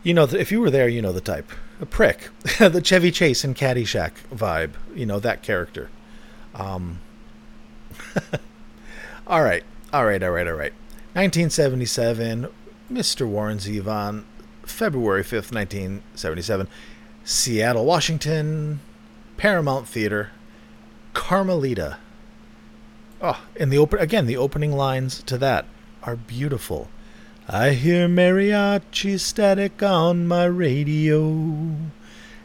You 0.02 0.14
know, 0.14 0.24
if 0.24 0.52
you 0.52 0.62
were 0.62 0.72
there, 0.72 0.88
you 0.88 1.02
know 1.02 1.12
the 1.12 1.22
type 1.22 1.52
a 1.82 1.86
prick. 1.86 2.30
the 2.60 2.82
Chevy 2.82 3.12
Chase 3.12 3.44
and 3.44 3.56
Caddyshack 3.56 4.12
vibe, 4.34 4.72
you 4.94 5.06
know, 5.06 5.20
that 5.20 5.42
character. 5.42 5.90
Um, 6.54 7.00
all 9.28 9.44
right, 9.44 9.64
all 9.94 10.06
right, 10.06 10.22
all 10.22 10.32
right, 10.32 10.48
all 10.48 10.54
right. 10.54 10.74
1977, 11.14 12.48
Mr. 12.92 13.28
Warren 13.28 13.58
Zevon, 13.58 14.24
February 14.64 15.24
5th, 15.24 15.54
1977, 15.54 16.68
Seattle, 17.24 17.86
Washington, 17.86 18.80
Paramount 19.40 19.88
Theater, 19.88 20.32
Carmelita. 21.14 21.98
Oh, 23.22 23.42
and 23.56 23.72
the 23.72 23.78
open 23.78 24.00
again, 24.00 24.26
the 24.26 24.36
opening 24.36 24.74
lines 24.74 25.24
to 25.24 25.38
that 25.38 25.66
are 26.04 26.18
beautiful. 26.18 26.90
I 27.48 27.70
hear 27.70 28.10
mariachi 28.10 29.18
static 29.18 29.82
on 29.82 30.28
my 30.28 30.44
radio, 30.44 31.74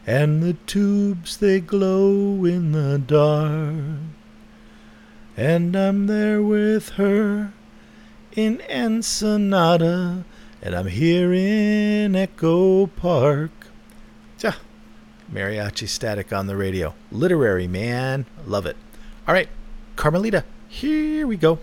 and 0.07 0.41
the 0.41 0.53
tubes 0.67 1.35
they 1.35 1.59
glow 1.59 2.45
in 2.45 2.71
the 2.71 2.97
dark. 2.97 3.99
And 5.35 5.75
I'm 5.75 6.07
there 6.07 6.41
with 6.41 6.91
her 6.91 7.51
in 8.37 8.61
Ensenada, 8.69 10.23
and 10.61 10.73
I'm 10.73 10.87
here 10.87 11.33
in 11.33 12.15
Echo 12.15 12.87
Park. 12.87 13.51
Mariachi 15.31 15.87
static 15.87 16.31
on 16.31 16.47
the 16.47 16.55
radio. 16.55 16.93
Literary, 17.11 17.67
man. 17.67 18.25
Love 18.45 18.65
it. 18.65 18.77
All 19.27 19.33
right, 19.33 19.49
Carmelita, 19.95 20.43
here 20.67 21.25
we 21.27 21.37
go. 21.37 21.59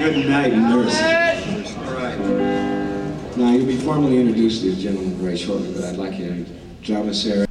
Good 0.00 0.30
night, 0.30 0.54
nurse. 0.54 0.96
All 1.76 1.92
right. 1.92 2.18
Now, 3.36 3.50
you'll 3.52 3.66
be 3.66 3.76
formally 3.76 4.18
introduced 4.18 4.62
to 4.62 4.70
these 4.70 4.82
gentleman 4.82 5.12
very 5.16 5.36
shortly, 5.36 5.74
but 5.74 5.84
I'd 5.84 5.98
like 5.98 6.18
you 6.18 6.26
to 6.26 6.46
drop 6.80 7.04
us 7.04 7.22
there. 7.22 7.46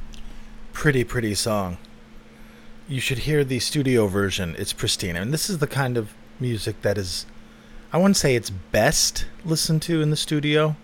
Pretty, 0.72 1.04
pretty 1.04 1.36
song. 1.36 1.78
You 2.88 3.00
should 3.00 3.18
hear 3.18 3.44
the 3.44 3.60
studio 3.60 4.08
version. 4.08 4.56
It's 4.58 4.72
pristine. 4.72 5.14
And 5.14 5.32
this 5.32 5.48
is 5.48 5.58
the 5.58 5.68
kind 5.68 5.96
of 5.96 6.12
music 6.40 6.82
that 6.82 6.98
is, 6.98 7.24
I 7.92 7.98
wouldn't 7.98 8.16
say 8.16 8.34
it's 8.34 8.50
best 8.50 9.26
listened 9.44 9.82
to 9.82 10.02
in 10.02 10.10
the 10.10 10.16
studio, 10.16 10.74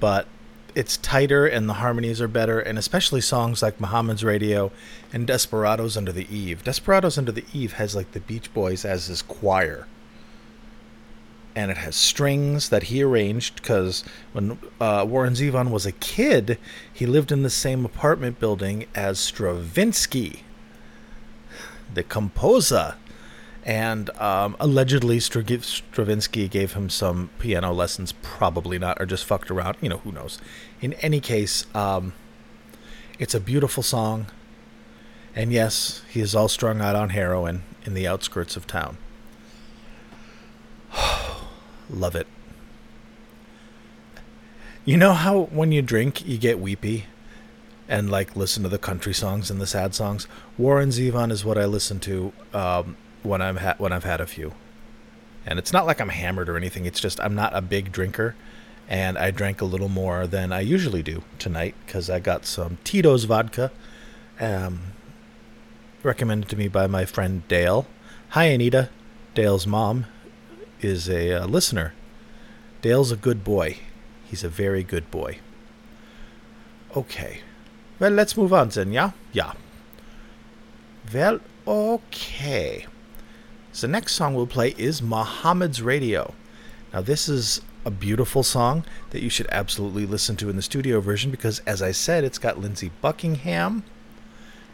but 0.00 0.26
it's 0.74 0.96
tighter 0.96 1.46
and 1.46 1.68
the 1.68 1.74
harmonies 1.74 2.22
are 2.22 2.28
better, 2.28 2.60
and 2.60 2.78
especially 2.78 3.20
songs 3.20 3.62
like 3.62 3.78
Mohammed's 3.78 4.24
Radio 4.24 4.72
and 5.12 5.26
Desperados 5.26 5.98
Under 5.98 6.12
the 6.12 6.34
Eve. 6.34 6.64
Desperados 6.64 7.18
Under 7.18 7.30
the 7.30 7.44
Eve 7.52 7.74
has 7.74 7.94
like 7.94 8.12
the 8.12 8.20
Beach 8.20 8.54
Boys 8.54 8.86
as 8.86 9.08
his 9.08 9.20
choir. 9.20 9.86
And 11.54 11.70
it 11.70 11.78
has 11.78 11.96
strings 11.96 12.68
that 12.68 12.84
he 12.84 13.02
arranged 13.02 13.56
because 13.56 14.04
when 14.32 14.58
uh, 14.80 15.04
Warren 15.08 15.34
Zevon 15.34 15.70
was 15.70 15.86
a 15.86 15.92
kid, 15.92 16.58
he 16.92 17.04
lived 17.04 17.32
in 17.32 17.42
the 17.42 17.50
same 17.50 17.84
apartment 17.84 18.38
building 18.38 18.86
as 18.94 19.18
Stravinsky, 19.18 20.44
the 21.92 22.04
composer 22.04 22.94
and 23.68 24.08
um, 24.18 24.56
allegedly 24.58 25.20
Stravinsky 25.20 26.48
gave 26.48 26.72
him 26.72 26.88
some 26.88 27.28
piano 27.38 27.70
lessons. 27.70 28.12
Probably 28.12 28.78
not, 28.78 28.98
or 28.98 29.04
just 29.04 29.26
fucked 29.26 29.50
around. 29.50 29.76
You 29.82 29.90
know, 29.90 29.98
who 29.98 30.10
knows? 30.10 30.38
In 30.80 30.94
any 30.94 31.20
case, 31.20 31.66
um, 31.74 32.14
it's 33.18 33.34
a 33.34 33.40
beautiful 33.40 33.82
song, 33.82 34.28
and 35.34 35.52
yes, 35.52 36.02
he 36.08 36.20
is 36.20 36.34
all 36.34 36.48
strung 36.48 36.80
out 36.80 36.96
on 36.96 37.10
heroin 37.10 37.62
in 37.84 37.92
the 37.92 38.06
outskirts 38.06 38.56
of 38.56 38.66
town. 38.66 38.96
Love 41.90 42.14
it. 42.14 42.26
You 44.84 44.96
know 44.96 45.12
how 45.12 45.42
when 45.50 45.72
you 45.72 45.82
drink, 45.82 46.26
you 46.26 46.38
get 46.38 46.58
weepy? 46.58 47.06
and 47.88 48.10
like 48.10 48.36
listen 48.36 48.62
to 48.62 48.68
the 48.68 48.78
country 48.78 49.14
songs 49.14 49.50
and 49.50 49.60
the 49.60 49.66
sad 49.66 49.94
songs. 49.94 50.28
Warren 50.58 50.90
Zevon 50.90 51.32
is 51.32 51.44
what 51.44 51.56
I 51.56 51.64
listen 51.64 51.98
to 52.00 52.32
um, 52.52 52.96
when 53.22 53.40
I'm 53.40 53.56
ha- 53.56 53.76
when 53.78 53.92
I've 53.92 54.04
had 54.04 54.20
a 54.20 54.26
few. 54.26 54.52
And 55.46 55.58
it's 55.58 55.72
not 55.72 55.86
like 55.86 56.00
I'm 56.00 56.10
hammered 56.10 56.48
or 56.48 56.56
anything. 56.56 56.84
It's 56.84 57.00
just 57.00 57.18
I'm 57.20 57.34
not 57.34 57.56
a 57.56 57.62
big 57.62 57.90
drinker, 57.90 58.36
and 58.86 59.16
I 59.16 59.30
drank 59.30 59.62
a 59.62 59.64
little 59.64 59.88
more 59.88 60.26
than 60.26 60.52
I 60.52 60.60
usually 60.60 61.02
do 61.02 61.22
tonight 61.38 61.74
because 61.86 62.10
I 62.10 62.20
got 62.20 62.44
some 62.44 62.76
Tito's 62.84 63.24
vodka, 63.24 63.72
um, 64.38 64.92
recommended 66.02 66.50
to 66.50 66.56
me 66.56 66.68
by 66.68 66.86
my 66.86 67.06
friend 67.06 67.48
Dale. 67.48 67.86
Hi, 68.30 68.44
Anita. 68.44 68.90
Dale's 69.34 69.66
mom 69.66 70.04
is 70.80 71.08
a 71.08 71.32
uh, 71.32 71.46
listener. 71.46 71.94
Dale's 72.82 73.12
a 73.12 73.16
good 73.16 73.44
boy. 73.44 73.78
He's 74.24 74.44
a 74.44 74.48
very 74.48 74.82
good 74.82 75.10
boy. 75.10 75.38
Okay. 76.96 77.40
Well, 77.98 78.12
let's 78.12 78.36
move 78.36 78.52
on 78.52 78.68
then, 78.68 78.92
yeah? 78.92 79.12
Yeah. 79.32 79.52
Well, 81.12 81.40
okay. 81.66 82.86
So 83.72 83.86
the 83.86 83.92
next 83.92 84.14
song 84.14 84.34
we'll 84.34 84.46
play 84.46 84.74
is 84.78 85.02
Mohammed's 85.02 85.82
Radio. 85.82 86.34
Now 86.92 87.00
this 87.00 87.28
is 87.28 87.60
a 87.84 87.90
beautiful 87.90 88.42
song 88.42 88.84
that 89.10 89.22
you 89.22 89.30
should 89.30 89.46
absolutely 89.50 90.06
listen 90.06 90.36
to 90.36 90.50
in 90.50 90.56
the 90.56 90.62
studio 90.62 91.00
version 91.00 91.30
because 91.30 91.60
as 91.60 91.80
I 91.82 91.92
said, 91.92 92.24
it's 92.24 92.38
got 92.38 92.58
Lindsey 92.58 92.90
Buckingham 93.00 93.84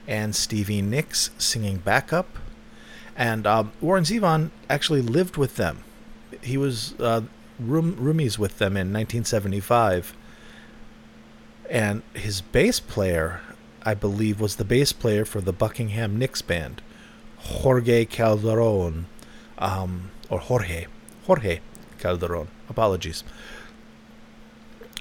and 0.06 0.34
Stevie 0.34 0.82
Nicks 0.82 1.30
singing 1.38 1.78
backup. 1.78 2.38
And 3.16 3.46
um, 3.46 3.72
Warren 3.80 4.04
Zevon 4.04 4.50
actually 4.68 5.02
lived 5.02 5.36
with 5.36 5.56
them. 5.56 5.84
He 6.44 6.56
was 6.56 6.94
uh, 7.00 7.22
room, 7.58 7.96
roomies 7.96 8.38
with 8.38 8.58
them 8.58 8.76
in 8.76 8.92
1975. 8.92 10.14
And 11.70 12.02
his 12.14 12.40
bass 12.40 12.78
player, 12.80 13.40
I 13.82 13.94
believe, 13.94 14.40
was 14.40 14.56
the 14.56 14.64
bass 14.64 14.92
player 14.92 15.24
for 15.24 15.40
the 15.40 15.52
Buckingham 15.52 16.18
Nicks 16.18 16.42
band. 16.42 16.82
Jorge 17.38 18.04
Calderon, 18.06 19.06
um, 19.58 20.10
or 20.30 20.38
Jorge, 20.38 20.86
Jorge 21.26 21.60
Calderon. 21.98 22.48
Apologies. 22.68 23.22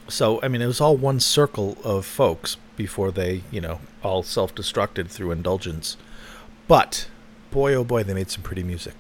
So, 0.10 0.42
I 0.42 0.50
mean, 0.50 0.62
it 0.62 0.68
was 0.68 0.82
all 0.82 0.98
one 0.98 1.20
circle 1.20 1.78
of 1.84 2.06
folks 2.06 2.58
before 2.76 3.12
they, 3.12 3.44
you 3.52 3.62
know, 3.62 3.80
all 4.04 4.24
self 4.24 4.54
destructed 4.54 5.10
through 5.10 5.32
indulgence. 5.32 5.96
But, 6.68 7.08
boy 7.52 7.74
oh 7.74 7.84
boy, 7.84 8.04
they 8.04 8.14
made 8.14 8.30
some 8.30 8.44
pretty 8.44 8.64
music. 8.64 8.96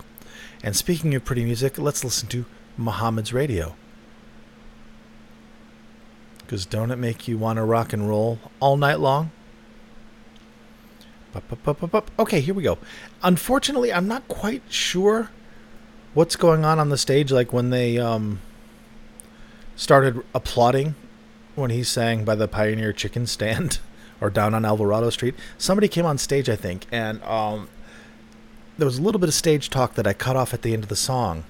And 0.63 0.75
speaking 0.75 1.13
of 1.15 1.25
pretty 1.25 1.43
music, 1.43 1.77
let's 1.77 2.03
listen 2.03 2.27
to 2.29 2.45
Mohammed's 2.77 3.33
Radio. 3.33 3.75
Because 6.39 6.65
don't 6.65 6.91
it 6.91 6.97
make 6.97 7.27
you 7.27 7.37
want 7.37 7.57
to 7.57 7.63
rock 7.63 7.93
and 7.93 8.07
roll 8.07 8.39
all 8.59 8.77
night 8.77 8.99
long? 8.99 9.31
Okay, 12.19 12.41
here 12.41 12.53
we 12.53 12.63
go. 12.63 12.77
Unfortunately, 13.23 13.91
I'm 13.91 14.07
not 14.07 14.27
quite 14.27 14.61
sure 14.69 15.31
what's 16.13 16.35
going 16.35 16.63
on 16.63 16.79
on 16.79 16.89
the 16.89 16.97
stage. 16.97 17.31
Like 17.31 17.51
when 17.51 17.71
they 17.71 17.97
um, 17.97 18.39
started 19.75 20.23
applauding 20.33 20.95
when 21.55 21.71
he 21.71 21.83
sang 21.83 22.23
by 22.23 22.35
the 22.35 22.47
Pioneer 22.47 22.93
Chicken 22.93 23.25
Stand 23.27 23.79
or 24.21 24.29
down 24.29 24.53
on 24.53 24.65
Alvarado 24.65 25.09
Street. 25.09 25.35
Somebody 25.57 25.87
came 25.87 26.05
on 26.05 26.17
stage, 26.17 26.49
I 26.49 26.55
think, 26.55 26.85
and 26.91 27.21
um, 27.23 27.67
there 28.77 28.85
was 28.85 28.97
a 28.97 29.01
little 29.01 29.19
bit 29.19 29.29
of 29.29 29.35
stage 29.35 29.69
talk 29.69 29.95
that 29.95 30.07
I 30.07 30.13
cut 30.13 30.35
off 30.35 30.53
at 30.53 30.61
the 30.61 30.73
end 30.73 30.83
of 30.83 30.89
the 30.89 30.95
song. 30.95 31.45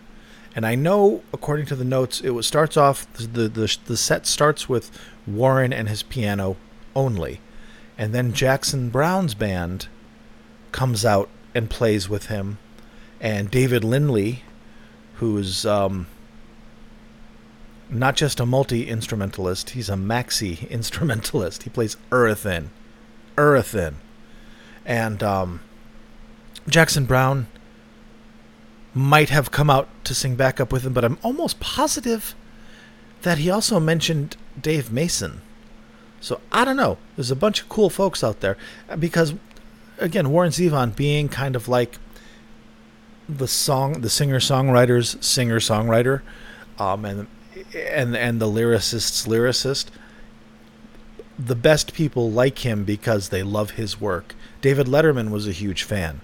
And 0.56 0.66
I 0.66 0.76
know, 0.76 1.24
according 1.34 1.66
to 1.68 1.76
the 1.76 1.86
notes, 1.86 2.22
it 2.22 2.32
was 2.32 2.46
starts 2.46 2.78
off 2.78 3.12
the 3.14 3.48
the 3.48 3.78
the 3.86 3.98
set 3.98 4.28
starts 4.28 4.70
with 4.70 4.92
Warren 5.26 5.74
and 5.74 5.90
his 5.90 6.04
piano 6.04 6.58
only 6.96 7.40
and 7.98 8.14
then 8.14 8.34
Jackson 8.34 8.90
Browne's 8.90 9.36
band 9.36 9.88
comes 10.72 11.06
out 11.06 11.30
and 11.54 11.70
plays 11.70 12.10
with 12.10 12.28
him, 12.28 12.58
and 13.22 13.52
David 13.52 13.84
Lindley, 13.84 14.44
who's 15.16 15.66
um, 15.66 16.08
not 17.90 18.16
just 18.16 18.40
a 18.40 18.46
multi 18.46 18.90
instrumentalist, 18.90 19.72
he's 19.72 19.90
a 19.90 19.94
maxi 19.94 20.70
instrumentalist. 20.72 21.64
He 21.64 21.70
plays 21.70 21.98
earthen, 22.12 22.72
earthen, 23.38 23.98
and 24.86 25.22
um, 25.22 25.62
Jackson 26.68 27.06
Browne 27.06 27.48
might 28.94 29.30
have 29.30 29.52
come 29.52 29.70
out 29.70 29.90
to 30.06 30.14
sing 30.14 30.36
backup 30.36 30.72
with 30.72 30.86
him, 30.86 30.94
but 30.94 31.04
I'm 31.04 31.18
almost 31.24 31.60
positive 31.60 32.36
that 33.24 33.38
he 33.40 33.50
also 33.50 33.80
mentioned 33.80 34.38
Dave 34.62 34.92
Mason 34.92 35.42
so 36.24 36.40
I 36.54 36.64
don't 36.64 36.78
know. 36.78 36.98
There's 37.18 37.32
a 37.32 37.36
bunch 37.36 37.62
of 37.62 37.68
cool 37.68 37.90
folks 37.90 38.24
out 38.24 38.40
there 38.40 38.56
because, 38.98 39.34
again, 39.98 40.32
Warren 40.32 40.52
Zevon 40.52 40.96
being 40.96 41.28
kind 41.28 41.54
of 41.54 41.68
like 41.68 41.98
the 43.28 43.48
song, 43.48 44.00
the 44.00 44.10
singer 44.10 44.40
songwriter's 44.40 45.18
singer 45.20 45.60
songwriter, 45.60 46.22
um, 46.80 47.04
and 47.04 47.28
and 47.76 48.16
and 48.16 48.40
the 48.40 48.48
lyricist's 48.48 49.28
lyricist. 49.28 49.88
The 51.38 51.56
best 51.56 51.94
people 51.94 52.32
like 52.32 52.60
him 52.60 52.86
because 52.86 53.28
they 53.28 53.44
love 53.44 53.72
his 53.72 54.00
work. 54.00 54.34
David 54.62 54.88
Letterman 54.88 55.30
was 55.30 55.46
a 55.46 55.52
huge 55.52 55.84
fan 55.84 56.22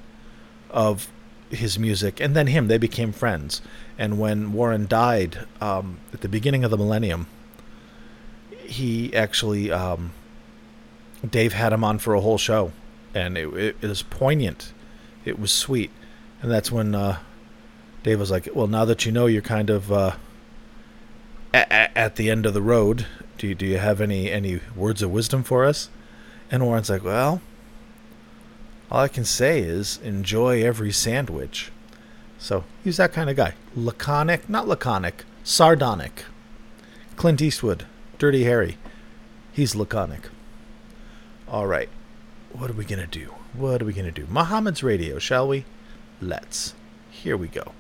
of 0.70 1.12
his 1.50 1.80
music, 1.80 2.20
and 2.20 2.36
then 2.36 2.48
him. 2.48 2.68
They 2.68 2.78
became 2.78 3.12
friends. 3.12 3.62
And 3.98 4.20
when 4.20 4.54
Warren 4.54 4.88
died 4.88 5.46
um, 5.60 5.98
at 6.14 6.22
the 6.22 6.30
beginning 6.30 6.64
of 6.64 6.72
the 6.72 6.78
millennium, 6.78 7.28
he 8.66 9.14
actually 9.16 9.72
um, 9.72 10.12
Dave 11.30 11.54
had 11.54 11.74
him 11.74 11.84
on 11.84 12.00
for 12.00 12.14
a 12.14 12.22
whole 12.22 12.38
show, 12.38 12.72
and 13.14 13.38
it, 13.38 13.48
it, 13.54 13.76
it 13.82 13.88
was 13.88 14.04
poignant. 14.04 14.74
It 15.26 15.40
was 15.40 15.52
sweet, 15.52 15.92
and 16.42 16.52
that's 16.52 16.72
when 16.72 16.96
uh, 16.96 17.20
Dave 18.04 18.20
was 18.20 18.32
like, 18.32 18.48
"Well, 18.54 18.68
now 18.68 18.86
that 18.86 19.06
you 19.06 19.12
know 19.12 19.26
you're 19.26 19.42
kind 19.42 19.70
of 19.70 19.92
uh, 19.92 20.16
a- 21.54 21.98
at 21.98 22.16
the 22.16 22.30
end 22.30 22.46
of 22.46 22.54
the 22.54 22.62
road, 22.62 23.06
do 23.38 23.48
you, 23.48 23.56
do 23.56 23.66
you 23.66 23.78
have 23.80 24.00
any 24.02 24.32
any 24.32 24.62
words 24.76 25.02
of 25.02 25.12
wisdom 25.12 25.44
for 25.44 25.66
us?" 25.66 25.90
And 26.52 26.64
Warren's 26.66 26.90
like, 26.90 27.04
"Well, 27.04 27.42
all 28.92 29.02
I 29.02 29.08
can 29.08 29.26
say 29.26 29.60
is 29.60 30.00
enjoy 30.04 30.64
every 30.64 30.92
sandwich." 30.92 31.72
So 32.38 32.64
he's 32.84 32.98
that 32.98 33.14
kind 33.14 33.30
of 33.30 33.36
guy. 33.36 33.54
Laconic, 33.76 34.50
not 34.50 34.68
laconic, 34.68 35.26
sardonic. 35.44 36.26
Clint 37.16 37.42
Eastwood, 37.42 37.86
Dirty 38.18 38.46
Harry. 38.46 38.78
He's 39.52 39.76
laconic. 39.76 40.30
All 41.48 41.68
right. 41.68 41.90
What 42.54 42.70
are 42.70 42.74
we 42.74 42.86
going 42.86 43.02
to 43.02 43.08
do? 43.08 43.34
What 43.54 43.82
are 43.82 43.86
we 43.86 43.94
going 43.94 44.06
to 44.06 44.12
do? 44.12 44.26
Mohammed's 44.30 44.84
radio, 44.84 45.20
shall 45.20 45.48
we? 45.48 45.66
Let's. 46.22 46.74
Here 47.12 47.36
we 47.36 47.48
go. 47.48 47.74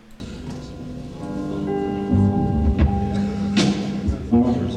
Everybody's 4.31 4.75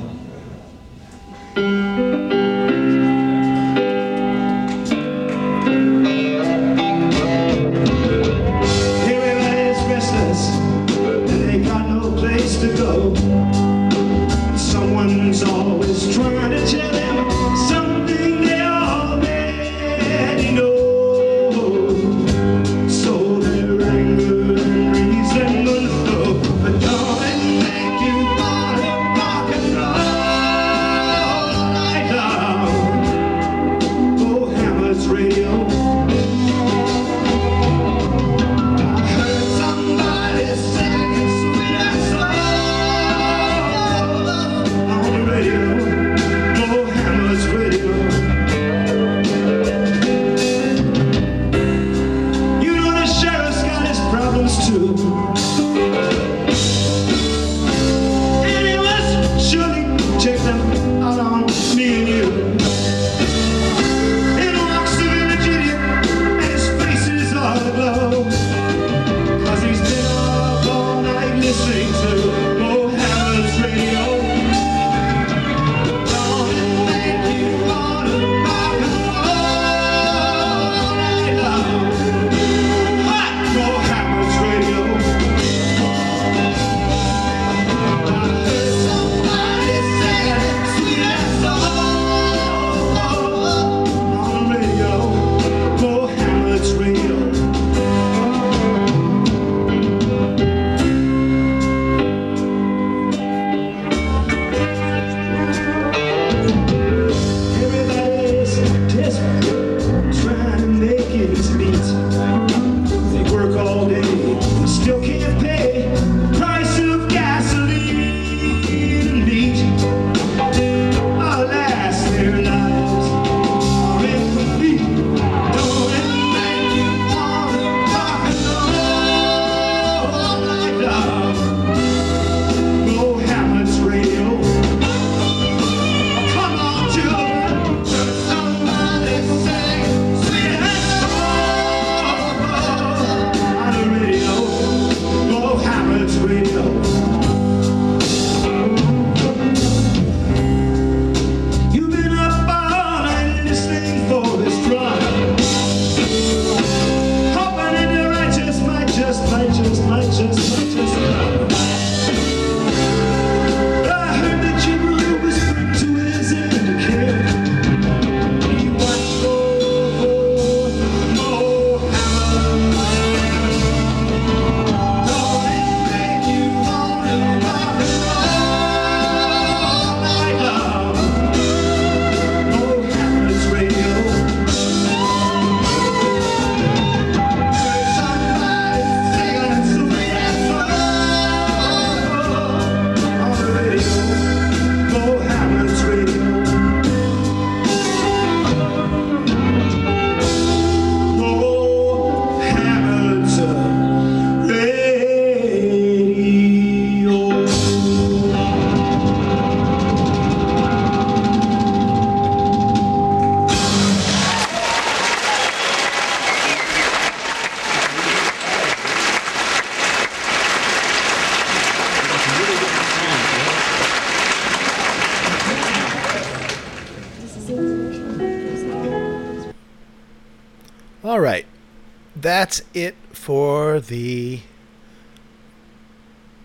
that's 232.23 232.63
it 232.73 232.95
for 233.11 233.81
the 233.81 234.41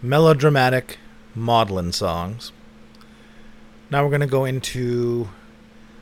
melodramatic 0.01 0.97
maudlin 1.35 1.91
songs. 1.91 2.51
Now 3.91 4.03
we're 4.03 4.09
going 4.09 4.21
to 4.21 4.27
go 4.27 4.43
into 4.43 5.29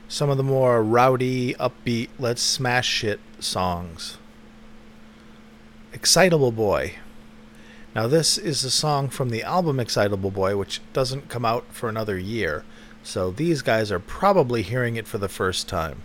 some 0.08 0.30
of 0.30 0.38
the 0.38 0.44
more 0.44 0.82
rowdy, 0.82 1.54
upbeat, 1.56 2.10
let's 2.18 2.42
smash 2.42 2.88
shit 2.88 3.20
songs. 3.40 4.18
Excitable 5.94 6.52
Boy. 6.52 6.96
Now, 7.94 8.08
this 8.08 8.38
is 8.38 8.64
a 8.64 8.72
song 8.72 9.10
from 9.10 9.30
the 9.30 9.44
album 9.44 9.80
Excitable 9.80 10.32
Boy, 10.32 10.58
which 10.58 10.82
doesn't 10.94 11.30
come 11.30 11.46
out 11.46 11.66
for 11.70 11.88
another 11.88 12.18
year, 12.18 12.66
so 13.04 13.32
these 13.32 13.62
guys 13.62 13.92
are 13.92 14.00
probably 14.00 14.62
hearing 14.62 14.96
it 14.96 15.08
for 15.08 15.18
the 15.18 15.30
first 15.30 15.68
time. 15.70 16.02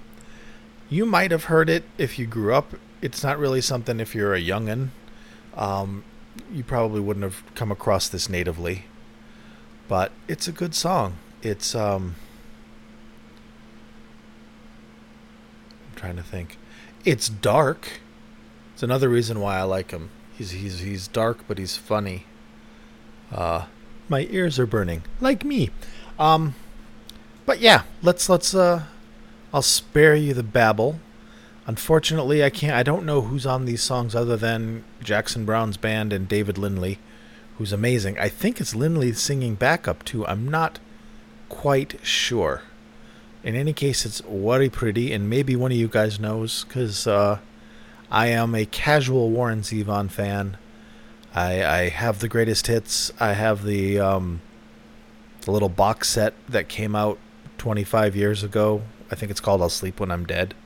You 0.88 1.06
might 1.06 1.30
have 1.30 1.44
heard 1.44 1.68
it 1.68 1.84
if 1.98 2.18
you 2.18 2.26
grew 2.26 2.54
up. 2.54 2.74
It's 3.02 3.22
not 3.22 3.38
really 3.38 3.60
something 3.60 4.00
if 4.00 4.14
you're 4.14 4.34
a 4.34 4.40
youngin'. 4.40 4.88
Um, 5.54 6.04
you 6.52 6.62
probably 6.62 7.00
wouldn't 7.00 7.24
have 7.24 7.42
come 7.54 7.72
across 7.72 8.08
this 8.08 8.28
natively, 8.28 8.84
but 9.88 10.12
it's 10.28 10.46
a 10.46 10.52
good 10.52 10.74
song. 10.74 11.16
It's 11.42 11.74
um, 11.74 12.16
I'm 15.88 15.96
trying 15.96 16.16
to 16.16 16.22
think. 16.22 16.58
It's 17.04 17.28
dark. 17.28 18.00
It's 18.74 18.82
another 18.82 19.08
reason 19.08 19.40
why 19.40 19.58
I 19.58 19.62
like 19.62 19.90
him. 19.90 20.10
He's 20.36 20.50
he's 20.52 20.80
he's 20.80 21.08
dark, 21.08 21.44
but 21.48 21.58
he's 21.58 21.76
funny. 21.76 22.26
Uh, 23.32 23.66
my 24.08 24.26
ears 24.30 24.58
are 24.58 24.66
burning, 24.66 25.02
like 25.20 25.44
me. 25.44 25.70
Um, 26.18 26.54
but 27.46 27.60
yeah, 27.60 27.82
let's 28.02 28.28
let's 28.28 28.54
uh, 28.54 28.84
I'll 29.52 29.62
spare 29.62 30.14
you 30.14 30.34
the 30.34 30.42
babble. 30.42 31.00
Unfortunately, 31.70 32.42
I 32.42 32.50
can't. 32.50 32.74
I 32.74 32.82
don't 32.82 33.06
know 33.06 33.20
who's 33.20 33.46
on 33.46 33.64
these 33.64 33.80
songs 33.80 34.16
other 34.16 34.36
than 34.36 34.82
Jackson 35.04 35.44
Browne's 35.46 35.76
band 35.76 36.12
and 36.12 36.26
David 36.26 36.58
Lindley, 36.58 36.98
who's 37.58 37.72
amazing. 37.72 38.18
I 38.18 38.28
think 38.28 38.60
it's 38.60 38.74
Lindley 38.74 39.12
singing 39.12 39.54
backup 39.54 40.04
too. 40.04 40.26
I'm 40.26 40.48
not 40.48 40.80
quite 41.48 42.04
sure. 42.04 42.62
In 43.44 43.54
any 43.54 43.72
case, 43.72 44.04
it's 44.04 44.20
very 44.28 44.68
pretty, 44.68 45.12
and 45.12 45.30
maybe 45.30 45.54
one 45.54 45.70
of 45.70 45.78
you 45.78 45.86
guys 45.86 46.18
knows 46.18 46.64
because 46.64 47.06
uh, 47.06 47.38
I 48.10 48.26
am 48.26 48.56
a 48.56 48.66
casual 48.66 49.30
Warren 49.30 49.60
Zevon 49.60 50.10
fan. 50.10 50.56
I, 51.32 51.64
I 51.64 51.88
have 51.90 52.18
the 52.18 52.28
greatest 52.28 52.66
hits. 52.66 53.12
I 53.20 53.34
have 53.34 53.62
the 53.62 54.00
um, 54.00 54.40
the 55.42 55.52
little 55.52 55.68
box 55.68 56.08
set 56.08 56.34
that 56.48 56.68
came 56.68 56.96
out 56.96 57.20
25 57.58 58.16
years 58.16 58.42
ago. 58.42 58.82
I 59.08 59.14
think 59.14 59.30
it's 59.30 59.38
called 59.38 59.62
"I'll 59.62 59.68
Sleep 59.68 60.00
When 60.00 60.10
I'm 60.10 60.26
Dead," 60.26 60.56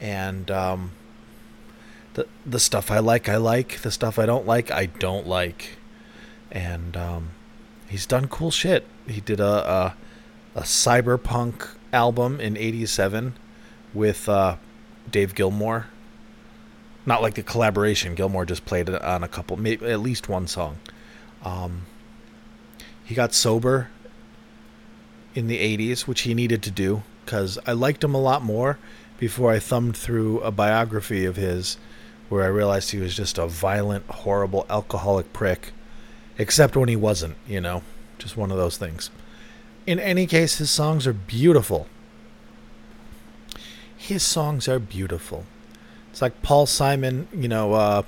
and 0.00 0.50
um, 0.50 0.92
the 2.14 2.26
the 2.44 2.60
stuff 2.60 2.90
I 2.90 2.98
like, 2.98 3.28
I 3.28 3.36
like. 3.36 3.80
The 3.82 3.90
stuff 3.90 4.18
I 4.18 4.26
don't 4.26 4.46
like, 4.46 4.70
I 4.70 4.86
don't 4.86 5.26
like. 5.26 5.76
And 6.50 6.96
um, 6.96 7.30
he's 7.88 8.06
done 8.06 8.28
cool 8.28 8.50
shit. 8.50 8.86
He 9.06 9.20
did 9.20 9.40
a 9.40 9.94
a, 10.54 10.60
a 10.60 10.62
cyberpunk 10.62 11.68
album 11.92 12.40
in 12.40 12.56
'87 12.56 13.34
with 13.94 14.28
uh, 14.28 14.56
Dave 15.10 15.34
Gilmour 15.34 15.86
not 17.08 17.22
like 17.22 17.34
the 17.34 17.42
collaboration. 17.42 18.14
Gilmour 18.14 18.44
just 18.44 18.66
played 18.66 18.88
it 18.88 19.02
on 19.02 19.24
a 19.24 19.28
couple, 19.28 19.56
maybe 19.56 19.86
at 19.86 19.98
least 19.98 20.28
one 20.28 20.46
song. 20.46 20.78
Um, 21.42 21.86
he 23.02 23.14
got 23.14 23.32
sober 23.32 23.88
in 25.34 25.46
the 25.46 25.58
80s, 25.58 26.02
which 26.02 26.20
he 26.22 26.34
needed 26.34 26.62
to 26.64 26.70
do 26.70 27.02
because 27.24 27.58
I 27.66 27.72
liked 27.72 28.04
him 28.04 28.14
a 28.14 28.20
lot 28.20 28.42
more 28.42 28.78
before 29.18 29.50
I 29.50 29.58
thumbed 29.58 29.96
through 29.96 30.40
a 30.40 30.50
biography 30.50 31.24
of 31.24 31.36
his 31.36 31.76
where 32.28 32.44
I 32.44 32.48
realized 32.48 32.90
he 32.90 32.98
was 32.98 33.16
just 33.16 33.38
a 33.38 33.46
violent, 33.46 34.06
horrible, 34.06 34.64
alcoholic 34.70 35.32
prick. 35.32 35.72
Except 36.36 36.76
when 36.76 36.88
he 36.88 36.96
wasn't, 36.96 37.36
you 37.46 37.60
know, 37.60 37.82
just 38.18 38.36
one 38.36 38.52
of 38.52 38.56
those 38.56 38.76
things. 38.76 39.10
In 39.86 39.98
any 39.98 40.26
case, 40.26 40.58
his 40.58 40.70
songs 40.70 41.06
are 41.06 41.12
beautiful. 41.12 41.88
His 43.96 44.22
songs 44.22 44.68
are 44.68 44.78
beautiful. 44.78 45.46
It's 46.10 46.22
like 46.22 46.40
Paul 46.42 46.66
Simon, 46.66 47.26
you 47.32 47.48
know, 47.48 47.72
uh, 47.72 48.02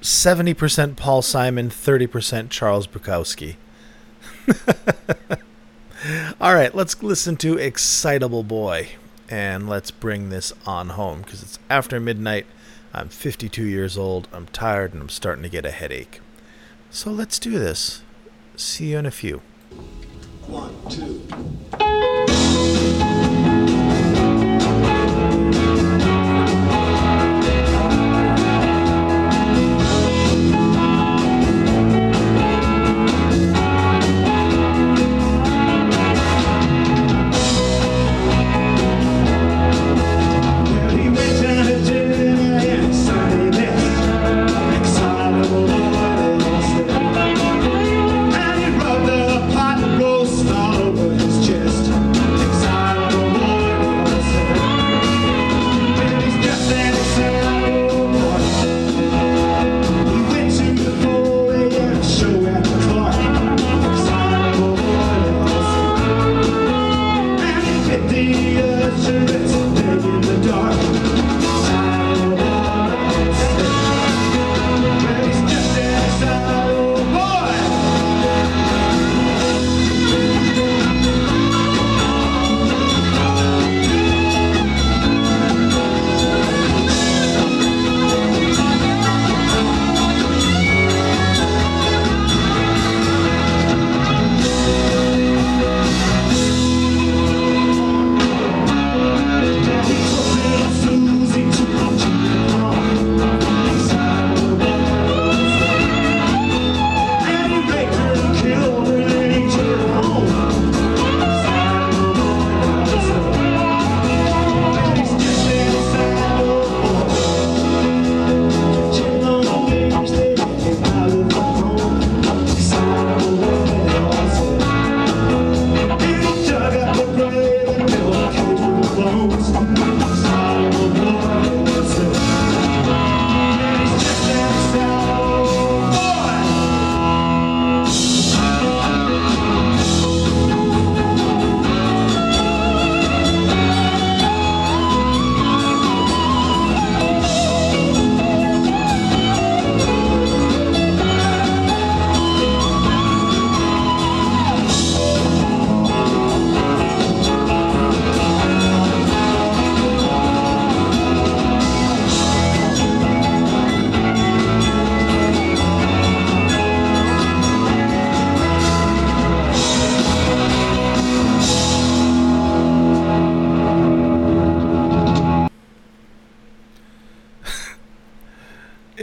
70% 0.00 0.96
Paul 0.96 1.20
Simon, 1.20 1.68
30% 1.68 2.48
Charles 2.48 2.86
Bukowski. 2.86 3.56
All 6.40 6.54
right, 6.54 6.74
let's 6.74 7.00
listen 7.02 7.36
to 7.36 7.58
Excitable 7.58 8.42
Boy 8.42 8.92
and 9.32 9.66
let's 9.66 9.90
bring 9.90 10.28
this 10.28 10.52
on 10.66 10.90
home 10.90 11.22
because 11.22 11.42
it's 11.42 11.58
after 11.70 11.98
midnight. 11.98 12.44
I'm 12.92 13.08
52 13.08 13.64
years 13.64 13.96
old. 13.96 14.28
I'm 14.30 14.44
tired 14.48 14.92
and 14.92 15.00
I'm 15.00 15.08
starting 15.08 15.42
to 15.42 15.48
get 15.48 15.64
a 15.64 15.70
headache. 15.70 16.20
So 16.90 17.10
let's 17.10 17.38
do 17.38 17.58
this. 17.58 18.02
See 18.56 18.90
you 18.90 18.98
in 18.98 19.06
a 19.06 19.10
few. 19.10 19.40
One, 20.46 20.76
two. 20.90 21.22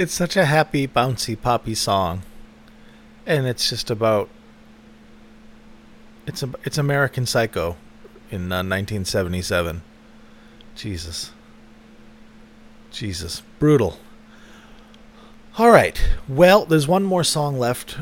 It's 0.10 0.16
such 0.16 0.36
a 0.36 0.46
happy, 0.46 0.88
bouncy, 0.88 1.40
poppy 1.40 1.76
song, 1.76 2.24
and 3.28 3.46
it's 3.46 3.70
just 3.70 3.92
about 3.92 4.28
it's 6.26 6.42
a 6.42 6.50
it's 6.64 6.80
American 6.80 7.28
Psycho 7.28 7.78
in 8.32 8.52
uh, 8.52 8.66
1977. 8.66 9.84
Jesus, 10.76 11.30
Jesus, 12.90 13.44
brutal. 13.60 14.00
All 15.60 15.70
right, 15.70 16.04
well, 16.28 16.66
there's 16.66 16.88
one 16.88 17.04
more 17.04 17.24
song 17.24 17.60
left. 17.60 18.00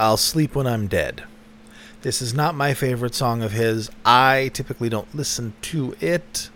I'll 0.00 0.16
sleep 0.16 0.54
when 0.54 0.66
I'm 0.66 0.86
dead. 0.86 1.24
This 2.00 2.22
is 2.22 2.32
not 2.32 2.54
my 2.54 2.72
favorite 2.72 3.14
song 3.14 3.42
of 3.42 3.52
his. 3.52 3.90
I 4.06 4.50
typically 4.54 4.88
don't 4.88 5.14
listen 5.14 5.52
to 5.60 5.94
it. 6.00 6.48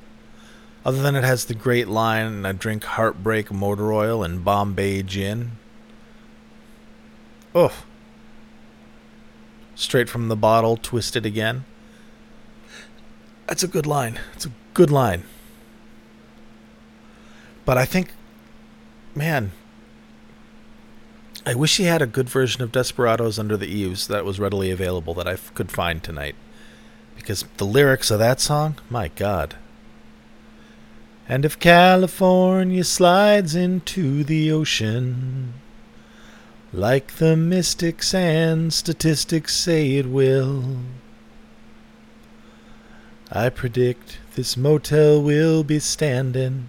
Other 0.85 1.03
than 1.03 1.14
it 1.14 1.25
has 1.25 1.45
the 1.45 1.55
great 1.55 1.88
line, 1.88 2.47
I 2.47 2.53
drink 2.53 2.85
heartbreak 2.85 3.53
motor 3.53 3.93
oil 3.93 4.23
and 4.23 4.45
Bombay 4.45 5.03
gin. 5.03 5.53
Ugh. 7.55 7.73
Straight 9.75 10.09
from 10.09 10.29
the 10.29 10.37
bottle, 10.37 10.77
twisted 10.77 11.27
again. 11.27 11.64
That's 13.47 13.62
a 13.62 13.69
good 13.69 13.87
line. 13.87 14.19
It's 14.35 14.47
a 14.47 14.53
good 14.75 14.90
line. 14.90 15.25
But 17.64 17.77
I 17.77 17.85
think, 17.85 18.12
man, 19.14 19.53
I 21.45 21.55
wish 21.55 21.77
he 21.77 21.85
had 21.85 22.03
a 22.03 22.07
good 22.07 22.29
version 22.29 22.62
of 22.62 22.73
Desperados 22.73 23.38
Under 23.38 23.57
the 23.57 23.66
Eaves 23.66 24.07
that 24.09 24.25
was 24.25 24.40
readily 24.40 24.71
available 24.71 25.14
that 25.14 25.29
I 25.29 25.33
f- 25.33 25.53
could 25.55 25.71
find 25.71 26.03
tonight. 26.03 26.37
Because 27.16 27.45
the 27.57 27.66
lyrics 27.66 28.11
of 28.11 28.19
that 28.19 28.40
song, 28.40 28.77
my 28.88 29.09
God. 29.09 29.57
And 31.31 31.45
if 31.45 31.61
California 31.61 32.83
slides 32.83 33.55
into 33.55 34.25
the 34.25 34.51
ocean, 34.51 35.55
like 36.73 37.19
the 37.19 37.37
mystics 37.37 38.12
and 38.12 38.73
statistics 38.73 39.55
say 39.55 39.93
it 39.93 40.07
will, 40.07 40.79
I 43.31 43.49
predict 43.49 44.19
this 44.35 44.57
motel 44.57 45.23
will 45.23 45.62
be 45.62 45.79
standing 45.79 46.69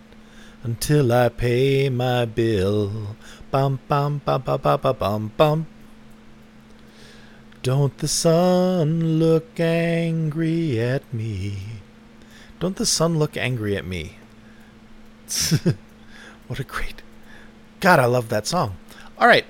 until 0.61 1.11
I 1.11 1.29
pay 1.29 1.89
my 1.89 2.25
bill. 2.25 3.15
Bum 3.49 3.79
bum 3.87 4.21
bum 4.23 4.43
bum 4.43 4.61
bum 4.61 4.79
bum 4.79 4.95
bum 4.95 5.31
bum. 5.37 5.65
Don't 7.63 7.97
the 7.97 8.07
sun 8.07 9.17
look 9.17 9.59
angry 9.59 10.79
at 10.79 11.11
me? 11.11 11.57
Don't 12.59 12.75
the 12.75 12.85
sun 12.85 13.17
look 13.17 13.35
angry 13.35 13.75
at 13.75 13.87
me? 13.87 14.19
what 16.47 16.59
a 16.59 16.63
great. 16.63 17.01
God, 17.79 17.99
I 17.99 18.05
love 18.05 18.29
that 18.29 18.47
song. 18.47 18.75
All 19.17 19.27
right. 19.27 19.45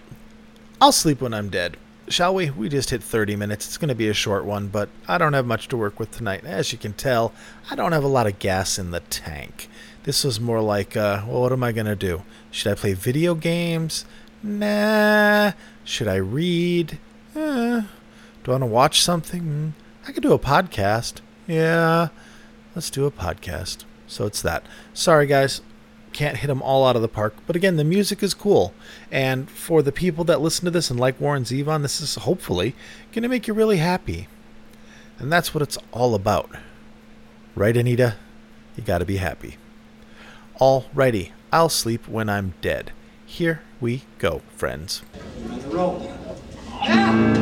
I'll 0.79 0.91
sleep 0.91 1.21
when 1.21 1.33
I'm 1.33 1.49
dead. 1.49 1.77
Shall 2.07 2.33
we? 2.33 2.49
We 2.49 2.67
just 2.67 2.89
hit 2.89 3.03
30 3.03 3.35
minutes. 3.35 3.67
It's 3.67 3.77
going 3.77 3.89
to 3.89 3.95
be 3.95 4.09
a 4.09 4.13
short 4.13 4.45
one, 4.45 4.67
but 4.67 4.89
I 5.07 5.17
don't 5.17 5.33
have 5.33 5.45
much 5.45 5.67
to 5.69 5.77
work 5.77 5.99
with 5.99 6.11
tonight. 6.11 6.43
As 6.43 6.71
you 6.71 6.77
can 6.77 6.93
tell, 6.93 7.33
I 7.69 7.75
don't 7.75 7.91
have 7.91 8.03
a 8.03 8.07
lot 8.07 8.27
of 8.27 8.39
gas 8.39 8.77
in 8.77 8.91
the 8.91 8.99
tank. 9.01 9.69
This 10.03 10.23
was 10.23 10.39
more 10.39 10.61
like, 10.61 10.97
uh, 10.97 11.23
well, 11.27 11.41
what 11.41 11.51
am 11.51 11.63
I 11.63 11.71
going 11.71 11.85
to 11.85 11.95
do? 11.95 12.23
Should 12.49 12.71
I 12.71 12.75
play 12.75 12.93
video 12.93 13.35
games? 13.35 14.05
Nah. 14.43 15.51
Should 15.83 16.07
I 16.07 16.15
read? 16.15 16.99
Eh. 17.35 17.81
Do 18.43 18.51
I 18.51 18.51
want 18.51 18.63
to 18.63 18.67
watch 18.67 19.01
something? 19.01 19.41
Hmm. 19.41 19.69
I 20.07 20.11
could 20.11 20.23
do 20.23 20.33
a 20.33 20.39
podcast. 20.39 21.21
Yeah. 21.47 22.09
Let's 22.75 22.89
do 22.89 23.05
a 23.05 23.11
podcast. 23.11 23.85
So 24.07 24.25
it's 24.25 24.41
that. 24.41 24.65
Sorry, 24.93 25.27
guys. 25.27 25.61
Can't 26.13 26.37
hit 26.37 26.47
them 26.47 26.61
all 26.61 26.85
out 26.85 26.95
of 26.95 27.01
the 27.01 27.07
park. 27.07 27.35
But 27.47 27.55
again, 27.55 27.77
the 27.77 27.83
music 27.83 28.21
is 28.21 28.33
cool. 28.33 28.73
And 29.11 29.49
for 29.49 29.81
the 29.81 29.91
people 29.91 30.23
that 30.25 30.41
listen 30.41 30.65
to 30.65 30.71
this 30.71 30.89
and 30.89 30.99
like 30.99 31.19
Warren 31.19 31.43
Zevon, 31.43 31.81
this 31.81 32.01
is 32.01 32.15
hopefully 32.15 32.75
going 33.11 33.23
to 33.23 33.29
make 33.29 33.47
you 33.47 33.53
really 33.53 33.77
happy. 33.77 34.27
And 35.19 35.31
that's 35.31 35.53
what 35.53 35.61
it's 35.61 35.77
all 35.91 36.15
about. 36.15 36.49
Right, 37.55 37.77
Anita? 37.77 38.15
You 38.75 38.83
got 38.83 38.97
to 38.97 39.05
be 39.05 39.17
happy. 39.17 39.57
Alrighty, 40.59 41.31
I'll 41.51 41.69
sleep 41.69 42.07
when 42.07 42.29
I'm 42.29 42.53
dead. 42.61 42.91
Here 43.25 43.61
we 43.79 44.03
go, 44.19 44.41
friends. 44.55 45.01
Ah! 46.83 47.41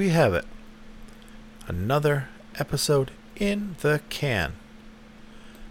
We 0.00 0.08
have 0.08 0.32
it. 0.32 0.46
Another 1.66 2.30
episode 2.58 3.10
in 3.36 3.76
the 3.82 4.00
can. 4.08 4.54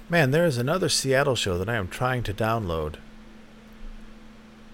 Man, 0.07 0.29
there 0.29 0.45
is 0.45 0.59
another 0.59 0.87
Seattle 0.87 1.35
show 1.35 1.57
that 1.57 1.67
I 1.67 1.73
am 1.73 1.87
trying 1.87 2.21
to 2.21 2.33
download. 2.35 2.97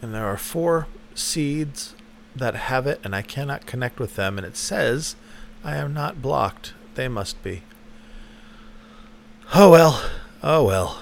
And 0.02 0.14
there 0.14 0.26
are 0.26 0.36
four 0.36 0.88
seeds 1.14 1.96
that 2.36 2.68
have 2.68 2.86
it, 2.86 3.00
and 3.02 3.16
I 3.16 3.22
cannot 3.22 3.66
connect 3.66 3.98
with 3.98 4.18
them. 4.18 4.38
And 4.38 4.46
it 4.46 4.58
says 4.58 5.16
I 5.64 5.78
am 5.78 5.94
not 5.94 6.22
blocked. 6.22 6.74
They 6.96 7.08
must 7.08 7.42
be. 7.42 7.64
Oh 9.54 9.72
well. 9.72 10.04
Oh 10.44 10.66
well. 10.66 11.02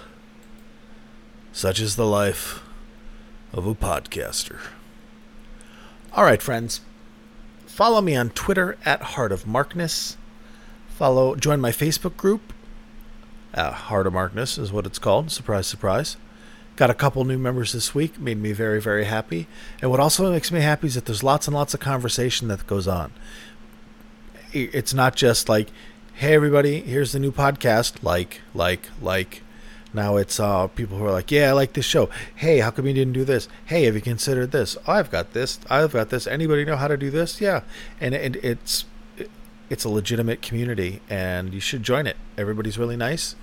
Such 1.51 1.79
is 1.79 1.95
the 1.95 2.05
life 2.05 2.61
of 3.51 3.65
a 3.65 3.73
podcaster. 3.73 4.59
All 6.13 6.23
right, 6.23 6.39
friends. 6.39 6.81
Follow 7.73 8.01
me 8.01 8.15
on 8.15 8.29
Twitter 8.29 8.77
at 8.85 9.01
Heart 9.01 9.31
of 9.31 9.47
Markness. 9.47 10.15
Follow, 10.89 11.35
join 11.35 11.59
my 11.59 11.71
Facebook 11.71 12.15
group. 12.15 12.53
Uh, 13.51 13.71
Heart 13.71 14.05
of 14.05 14.13
Markness 14.13 14.59
is 14.59 14.71
what 14.71 14.85
it's 14.85 14.99
called. 14.99 15.31
Surprise, 15.31 15.65
surprise. 15.65 16.15
Got 16.75 16.91
a 16.91 16.93
couple 16.93 17.25
new 17.25 17.39
members 17.39 17.73
this 17.73 17.95
week. 17.95 18.19
Made 18.19 18.37
me 18.37 18.51
very, 18.51 18.79
very 18.79 19.05
happy. 19.05 19.47
And 19.81 19.89
what 19.89 19.99
also 19.99 20.31
makes 20.31 20.51
me 20.51 20.59
happy 20.59 20.85
is 20.85 20.93
that 20.93 21.05
there's 21.05 21.23
lots 21.23 21.47
and 21.47 21.55
lots 21.55 21.73
of 21.73 21.79
conversation 21.79 22.47
that 22.49 22.67
goes 22.67 22.87
on. 22.87 23.11
It's 24.51 24.93
not 24.93 25.15
just 25.15 25.49
like, 25.49 25.69
hey, 26.13 26.35
everybody, 26.35 26.81
here's 26.81 27.11
the 27.11 27.17
new 27.17 27.31
podcast. 27.31 28.03
Like, 28.03 28.41
like, 28.53 28.87
like. 29.01 29.41
Now 29.93 30.17
it's 30.17 30.39
uh, 30.39 30.67
people 30.67 30.97
who 30.97 31.05
are 31.05 31.11
like, 31.11 31.31
yeah, 31.31 31.49
I 31.49 31.51
like 31.51 31.73
this 31.73 31.85
show. 31.85 32.09
Hey, 32.35 32.59
how 32.59 32.71
come 32.71 32.87
you 32.87 32.93
didn't 32.93 33.13
do 33.13 33.23
this? 33.23 33.47
Hey, 33.65 33.83
have 33.83 33.95
you 33.95 34.01
considered 34.01 34.51
this? 34.51 34.75
Oh, 34.87 34.93
I've 34.93 35.11
got 35.11 35.33
this. 35.33 35.59
I've 35.69 35.93
got 35.93 36.09
this. 36.09 36.25
Anybody 36.25 36.65
know 36.65 36.77
how 36.77 36.87
to 36.87 36.97
do 36.97 37.11
this? 37.11 37.39
Yeah, 37.39 37.61
and, 38.01 38.15
and 38.15 38.37
it's 38.37 38.85
it's 39.69 39.83
a 39.83 39.89
legitimate 39.89 40.41
community, 40.41 41.01
and 41.09 41.53
you 41.53 41.59
should 41.59 41.83
join 41.83 42.07
it. 42.07 42.17
Everybody's 42.37 42.77
really 42.77 42.97
nice. 42.97 43.35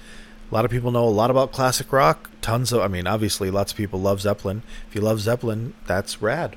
A 0.51 0.55
lot 0.55 0.65
of 0.65 0.71
people 0.71 0.91
know 0.91 1.07
a 1.07 1.11
lot 1.11 1.31
about 1.31 1.53
classic 1.53 1.93
rock. 1.93 2.31
Tons 2.41 2.73
of, 2.73 2.81
I 2.81 2.89
mean, 2.89 3.07
obviously, 3.07 3.51
lots 3.51 3.73
of 3.73 3.79
people 3.79 4.01
love 4.01 4.21
Zeppelin. 4.21 4.63
If 4.89 4.95
you 4.95 5.01
love 5.01 5.21
Zeppelin, 5.21 5.75
that's 5.87 6.21
rad. 6.21 6.57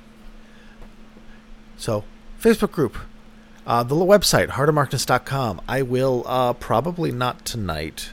So, 1.78 2.04
Facebook 2.42 2.72
group. 2.72 2.98
Uh, 3.66 3.84
the 3.84 3.96
website, 3.96 4.50
heartofmarkness.com. 4.50 5.62
I 5.68 5.82
will 5.84 6.24
uh, 6.28 6.54
probably 6.54 7.12
not 7.12 7.46
tonight 7.46 8.12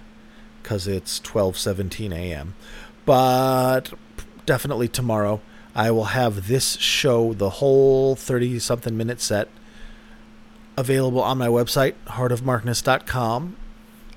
because 0.70 0.86
it's 0.86 1.18
12:17 1.18 2.12
a.m. 2.12 2.54
But 3.04 3.92
definitely 4.46 4.86
tomorrow 4.86 5.40
I 5.74 5.90
will 5.90 6.14
have 6.14 6.46
this 6.46 6.76
show, 6.76 7.32
the 7.32 7.50
whole 7.50 8.14
30 8.14 8.60
something 8.60 8.96
minute 8.96 9.20
set 9.20 9.48
available 10.76 11.20
on 11.20 11.38
my 11.38 11.48
website 11.48 11.94
heartofmarkness.com 12.06 13.56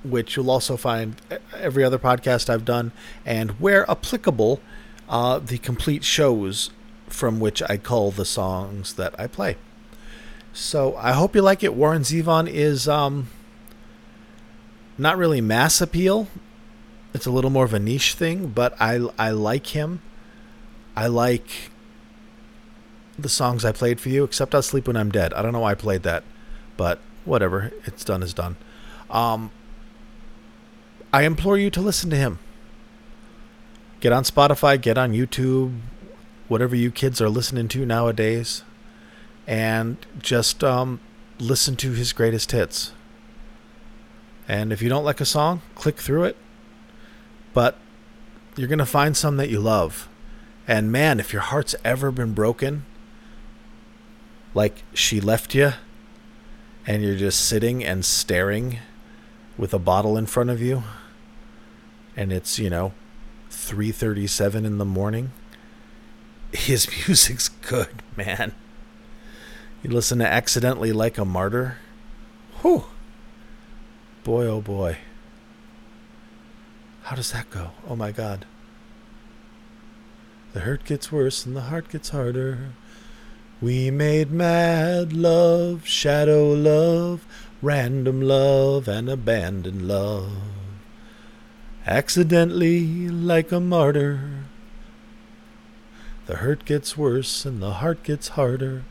which 0.04 0.36
you'll 0.36 0.52
also 0.52 0.78
find 0.78 1.16
every 1.58 1.84
other 1.84 1.98
podcast 1.98 2.52
I've 2.52 2.66
done 2.66 2.92
and 3.26 3.52
where 3.60 3.90
applicable 3.90 4.62
uh, 5.10 5.40
the 5.40 5.58
complete 5.58 6.04
shows 6.04 6.70
from 7.08 7.40
which 7.40 7.64
I 7.64 7.78
cull 7.78 8.12
the 8.12 8.26
songs 8.26 8.94
that 8.94 9.20
I 9.20 9.26
play. 9.26 9.58
So 10.54 10.96
I 10.98 11.14
hope 11.14 11.36
you 11.36 11.42
like 11.42 11.64
it. 11.64 11.74
Warren 11.74 12.04
Zevon 12.04 12.48
is 12.48 12.88
um, 12.88 13.30
not 14.98 15.18
really 15.18 15.42
mass 15.42 15.82
appeal. 15.82 16.28
It's 17.14 17.26
a 17.26 17.32
little 17.32 17.50
more 17.50 17.66
of 17.66 17.74
a 17.74 17.80
niche 17.80 18.14
thing, 18.14 18.48
but 18.48 18.76
I 18.82 19.08
I 19.18 19.32
like 19.32 19.68
him. 19.68 20.02
I 20.96 21.08
like 21.08 21.72
the 23.18 23.30
songs 23.30 23.64
I 23.64 23.72
played 23.72 24.00
for 24.00 24.10
you, 24.10 24.24
except 24.24 24.56
I'll 24.56 24.62
sleep 24.62 24.88
when 24.88 24.98
I'm 24.98 25.12
dead. 25.12 25.34
I 25.34 25.42
don't 25.42 25.54
know 25.54 25.60
why 25.60 25.72
I 25.72 25.76
played 25.76 26.04
that, 26.04 26.24
but 26.78 27.00
whatever. 27.26 27.72
It's 27.86 28.04
done 28.04 28.24
is 28.24 28.34
done. 28.34 28.58
Um, 29.10 29.52
I 31.12 31.24
implore 31.24 31.58
you 31.58 31.70
to 31.72 31.82
listen 31.82 32.10
to 32.10 32.16
him. 32.16 32.40
Get 34.00 34.12
on 34.12 34.24
Spotify, 34.24 34.82
get 34.82 34.98
on 34.98 35.14
YouTube, 35.14 35.80
whatever 36.48 36.76
you 36.76 36.92
kids 36.92 37.22
are 37.22 37.30
listening 37.30 37.68
to 37.70 37.86
nowadays, 37.86 38.64
and 39.48 39.98
just 40.20 40.64
um, 40.64 41.00
listen 41.40 41.76
to 41.78 41.92
his 41.94 42.12
greatest 42.14 42.52
hits. 42.52 42.92
And 44.48 44.74
if 44.74 44.82
you 44.82 44.90
don't 44.90 45.06
like 45.06 45.22
a 45.22 45.26
song, 45.26 45.62
click 45.76 45.98
through 45.98 46.26
it. 46.26 46.38
But 47.54 47.78
you're 48.56 48.68
going 48.68 48.80
to 48.80 48.86
find 48.86 49.16
some 49.16 49.38
that 49.38 49.50
you 49.50 49.60
love. 49.60 50.08
And 50.68 50.92
man, 50.92 51.20
if 51.20 51.34
your 51.34 51.42
heart's 51.42 51.76
ever 51.84 52.12
been 52.12 52.34
broken, 52.34 52.86
like 54.54 54.84
she 54.94 55.20
left 55.20 55.54
you, 55.56 55.74
and 56.86 57.04
you're 57.04 57.16
just 57.16 57.46
sitting 57.46 57.84
and 57.84 58.04
staring 58.04 58.80
with 59.58 59.74
a 59.74 59.80
bottle 59.80 60.18
in 60.18 60.26
front 60.26 60.50
of 60.50 60.62
you, 60.62 60.84
and 62.16 62.32
it's, 62.32 62.60
you 62.60 62.70
know, 62.70 62.94
3:37 63.50 64.66
in 64.66 64.78
the 64.78 64.86
morning, 64.86 65.32
his 66.52 66.88
music's 67.08 67.50
good, 67.50 68.02
man. 68.16 68.54
You 69.82 69.90
listen 69.90 70.20
to 70.20 70.28
Accidentally 70.28 70.94
Like 70.94 71.18
a 71.18 71.26
Martyr. 71.26 71.78
Whew. 72.62 72.86
Boy, 74.24 74.46
oh 74.46 74.62
boy. 74.62 74.98
How 77.04 77.16
does 77.16 77.32
that 77.34 77.50
go? 77.50 77.72
Oh 77.88 77.96
my 77.96 78.12
god. 78.12 78.46
The 80.54 80.62
hurt 80.62 80.86
gets 80.86 81.12
worse 81.12 81.46
and 81.46 81.56
the 81.56 81.62
heart 81.64 81.90
gets 81.90 82.10
harder. 82.10 82.70
We 83.60 83.92
made 83.92 84.32
mad 84.32 85.12
love, 85.12 85.88
shadow 85.88 86.52
love, 86.52 87.26
random 87.62 88.22
love, 88.22 88.88
and 88.88 89.10
abandoned 89.10 89.88
love. 89.88 90.32
Accidentally, 91.86 93.10
like 93.10 93.52
a 93.52 93.60
martyr. 93.60 94.46
The 96.28 96.38
hurt 96.38 96.64
gets 96.64 96.98
worse 96.98 97.46
and 97.46 97.62
the 97.62 97.74
heart 97.74 98.04
gets 98.04 98.30
harder. 98.30 98.84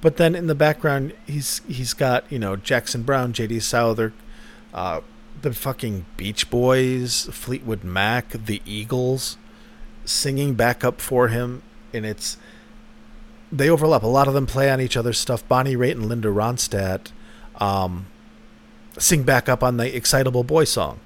But 0.00 0.16
then 0.16 0.34
in 0.34 0.46
the 0.46 0.54
background, 0.54 1.12
he's 1.26 1.60
he's 1.68 1.94
got 1.94 2.24
you 2.30 2.38
know 2.38 2.56
Jackson 2.56 3.02
Browne, 3.02 3.32
J.D. 3.32 3.60
Souther, 3.60 4.12
uh, 4.74 5.00
the 5.40 5.52
fucking 5.52 6.06
Beach 6.16 6.50
Boys, 6.50 7.28
Fleetwood 7.32 7.84
Mac, 7.84 8.30
the 8.30 8.60
Eagles, 8.64 9.36
singing 10.04 10.54
back 10.54 10.84
up 10.84 11.00
for 11.00 11.28
him, 11.28 11.62
and 11.92 12.04
it's 12.04 12.36
they 13.50 13.70
overlap. 13.70 14.02
A 14.02 14.06
lot 14.06 14.28
of 14.28 14.34
them 14.34 14.46
play 14.46 14.70
on 14.70 14.80
each 14.80 14.96
other's 14.96 15.18
stuff. 15.18 15.46
Bonnie 15.48 15.76
Raitt 15.76 15.92
and 15.92 16.06
Linda 16.06 16.28
Ronstadt 16.28 17.12
um, 17.60 18.06
sing 18.98 19.22
back 19.22 19.48
up 19.48 19.62
on 19.62 19.76
the 19.76 19.94
"Excitable 19.94 20.44
Boy" 20.44 20.64
song. 20.64 21.00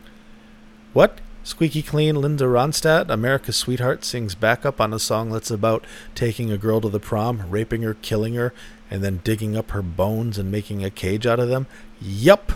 What? 0.92 1.20
Squeaky 1.44 1.82
Clean 1.82 2.14
Linda 2.14 2.44
Ronstadt, 2.44 3.10
America's 3.10 3.56
Sweetheart, 3.56 4.04
sings 4.04 4.36
back 4.36 4.64
up 4.64 4.80
on 4.80 4.92
a 4.92 4.98
song 5.00 5.30
that's 5.30 5.50
about 5.50 5.84
taking 6.14 6.52
a 6.52 6.58
girl 6.58 6.80
to 6.80 6.88
the 6.88 7.00
prom, 7.00 7.50
raping 7.50 7.82
her, 7.82 7.94
killing 7.94 8.34
her, 8.34 8.54
and 8.88 9.02
then 9.02 9.20
digging 9.24 9.56
up 9.56 9.72
her 9.72 9.82
bones 9.82 10.38
and 10.38 10.52
making 10.52 10.84
a 10.84 10.90
cage 10.90 11.26
out 11.26 11.40
of 11.40 11.48
them. 11.48 11.66
Yup. 12.00 12.52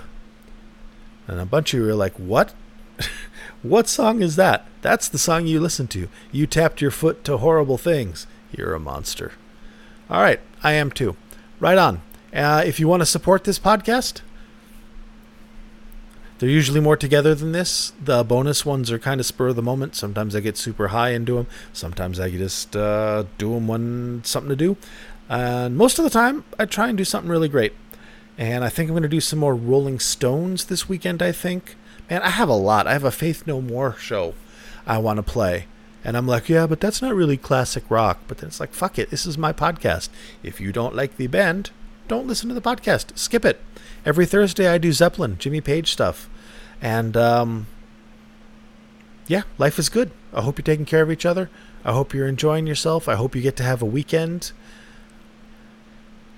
And 1.27 1.41
a 1.41 1.47
bunch 1.47 1.75
of 1.75 1.81
you 1.81 1.89
are 1.89 1.95
like, 1.95 2.15
what? 2.15 2.55
what 3.63 3.89
song 3.89 4.23
is 4.23 4.37
that? 4.37 4.67
That's 4.83 5.09
the 5.09 5.19
song 5.19 5.47
you 5.47 5.61
listened 5.61 5.91
to. 5.91 6.09
You 6.33 6.47
tapped 6.47 6.81
your 6.81 6.91
foot 6.91 7.25
to 7.25 7.39
horrible 7.39 7.79
things. 7.79 8.27
You're 8.53 8.75
a 8.75 8.81
monster. 8.81 9.33
All 10.09 10.21
right, 10.21 10.41
I 10.63 10.73
am 10.73 10.91
too. 10.91 11.17
Right 11.59 11.79
on. 11.79 12.03
Uh, 12.33 12.63
if 12.65 12.79
you 12.79 12.87
want 12.87 13.01
to 13.01 13.07
support 13.07 13.45
this 13.45 13.59
podcast, 13.59 14.21
they're 16.39 16.49
usually 16.49 16.81
more 16.81 16.97
together 16.97 17.35
than 17.35 17.53
this. 17.53 17.93
The 18.03 18.23
bonus 18.23 18.67
ones 18.67 18.91
are 18.91 18.99
kind 18.99 19.21
of 19.21 19.27
spur 19.27 19.49
of 19.49 19.57
the 19.57 19.63
moment. 19.63 19.97
Sometimes 19.97 20.37
I 20.37 20.41
get 20.41 20.57
super 20.57 20.89
high 20.89 21.11
and 21.11 21.25
do 21.25 21.37
them. 21.37 21.47
Sometimes 21.73 22.21
I 22.21 22.31
just 22.31 22.77
uh, 22.77 23.25
do 23.39 23.55
them 23.55 23.67
when 23.67 24.23
something 24.25 24.51
to 24.51 24.57
do. 24.57 24.77
And 25.29 25.77
most 25.77 25.99
of 25.99 26.05
the 26.05 26.11
time, 26.11 26.45
I 26.59 26.67
try 26.67 26.89
and 26.89 26.97
do 26.97 27.05
something 27.05 27.31
really 27.31 27.49
great. 27.49 27.73
And 28.39 28.65
I 28.65 28.69
think 28.69 28.89
I'm 28.89 28.95
going 28.95 29.03
to 29.03 29.09
do 29.09 29.21
some 29.21 29.39
more 29.39 29.55
Rolling 29.55 29.99
Stones 29.99 30.67
this 30.67 30.89
weekend, 30.89 31.23
I 31.23 31.33
think. 31.33 31.77
Man, 32.11 32.23
I 32.23 32.31
have 32.31 32.49
a 32.49 32.55
lot. 32.55 32.87
I 32.87 32.93
have 32.93 33.05
a 33.05 33.11
Faith 33.11 33.47
No 33.47 33.61
More 33.61 33.97
show 33.99 34.35
I 34.87 34.99
want 34.99 35.17
to 35.17 35.23
play. 35.23 35.67
And 36.05 36.17
I'm 36.17 36.27
like, 36.27 36.49
yeah, 36.49 36.67
but 36.67 36.81
that's 36.81 37.03
not 37.03 37.15
really 37.15 37.37
classic 37.37 37.91
rock. 37.91 38.21
But 38.29 38.39
then 38.39 38.49
it's 38.49 38.61
like, 38.61 38.73
fuck 38.75 38.99
it. 38.99 39.11
This 39.11 39.27
is 39.27 39.37
my 39.37 39.53
podcast. 39.53 40.09
If 40.43 40.61
you 40.61 40.71
don't 40.71 40.95
like 40.95 41.17
the 41.17 41.27
band, 41.27 41.71
don't 42.07 42.27
listen 42.29 42.49
to 42.49 42.55
the 42.55 42.61
podcast. 42.61 43.17
Skip 43.19 43.45
it. 43.45 43.61
Every 44.05 44.27
Thursday, 44.27 44.69
I 44.69 44.79
do 44.79 44.93
Zeppelin, 44.93 45.37
Jimmy 45.39 45.61
Page 45.61 45.91
stuff. 45.91 46.29
And, 46.81 47.17
um, 47.17 47.67
yeah, 49.27 49.43
life 49.59 49.79
is 49.79 49.89
good. 49.89 50.13
I 50.33 50.43
hope 50.43 50.59
you're 50.59 50.65
taking 50.65 50.85
care 50.85 51.03
of 51.03 51.11
each 51.11 51.27
other. 51.27 51.51
I 51.85 51.93
hope 51.93 52.15
you're 52.15 52.29
enjoying 52.29 52.67
yourself. 52.67 53.09
I 53.09 53.15
hope 53.15 53.35
you 53.35 53.43
get 53.43 53.57
to 53.57 53.63
have 53.65 53.83
a 53.83 53.87
weekend 53.87 54.53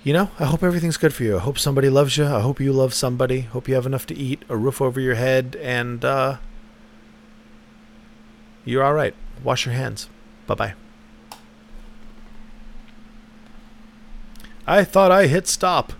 you 0.03 0.13
know, 0.13 0.29
I 0.39 0.45
hope 0.45 0.63
everything's 0.63 0.97
good 0.97 1.13
for 1.13 1.23
you. 1.23 1.37
I 1.37 1.39
hope 1.39 1.59
somebody 1.59 1.89
loves 1.89 2.17
you. 2.17 2.25
I 2.25 2.39
hope 2.39 2.59
you 2.59 2.71
love 2.71 2.93
somebody. 2.93 3.41
Hope 3.41 3.67
you 3.67 3.75
have 3.75 3.85
enough 3.85 4.05
to 4.07 4.17
eat, 4.17 4.43
a 4.47 4.55
roof 4.55 4.81
over 4.81 4.99
your 4.99 5.15
head, 5.15 5.57
and 5.61 6.05
uh, 6.05 6.37
you're 8.63 8.83
all 8.83 8.93
right. 8.93 9.13
Wash 9.43 9.65
your 9.65 9.75
hands. 9.75 10.09
Bye 10.47 10.55
bye. 10.55 10.73
I 14.65 14.83
thought 14.83 15.11
I 15.11 15.27
hit 15.27 15.47
stop. 15.47 15.93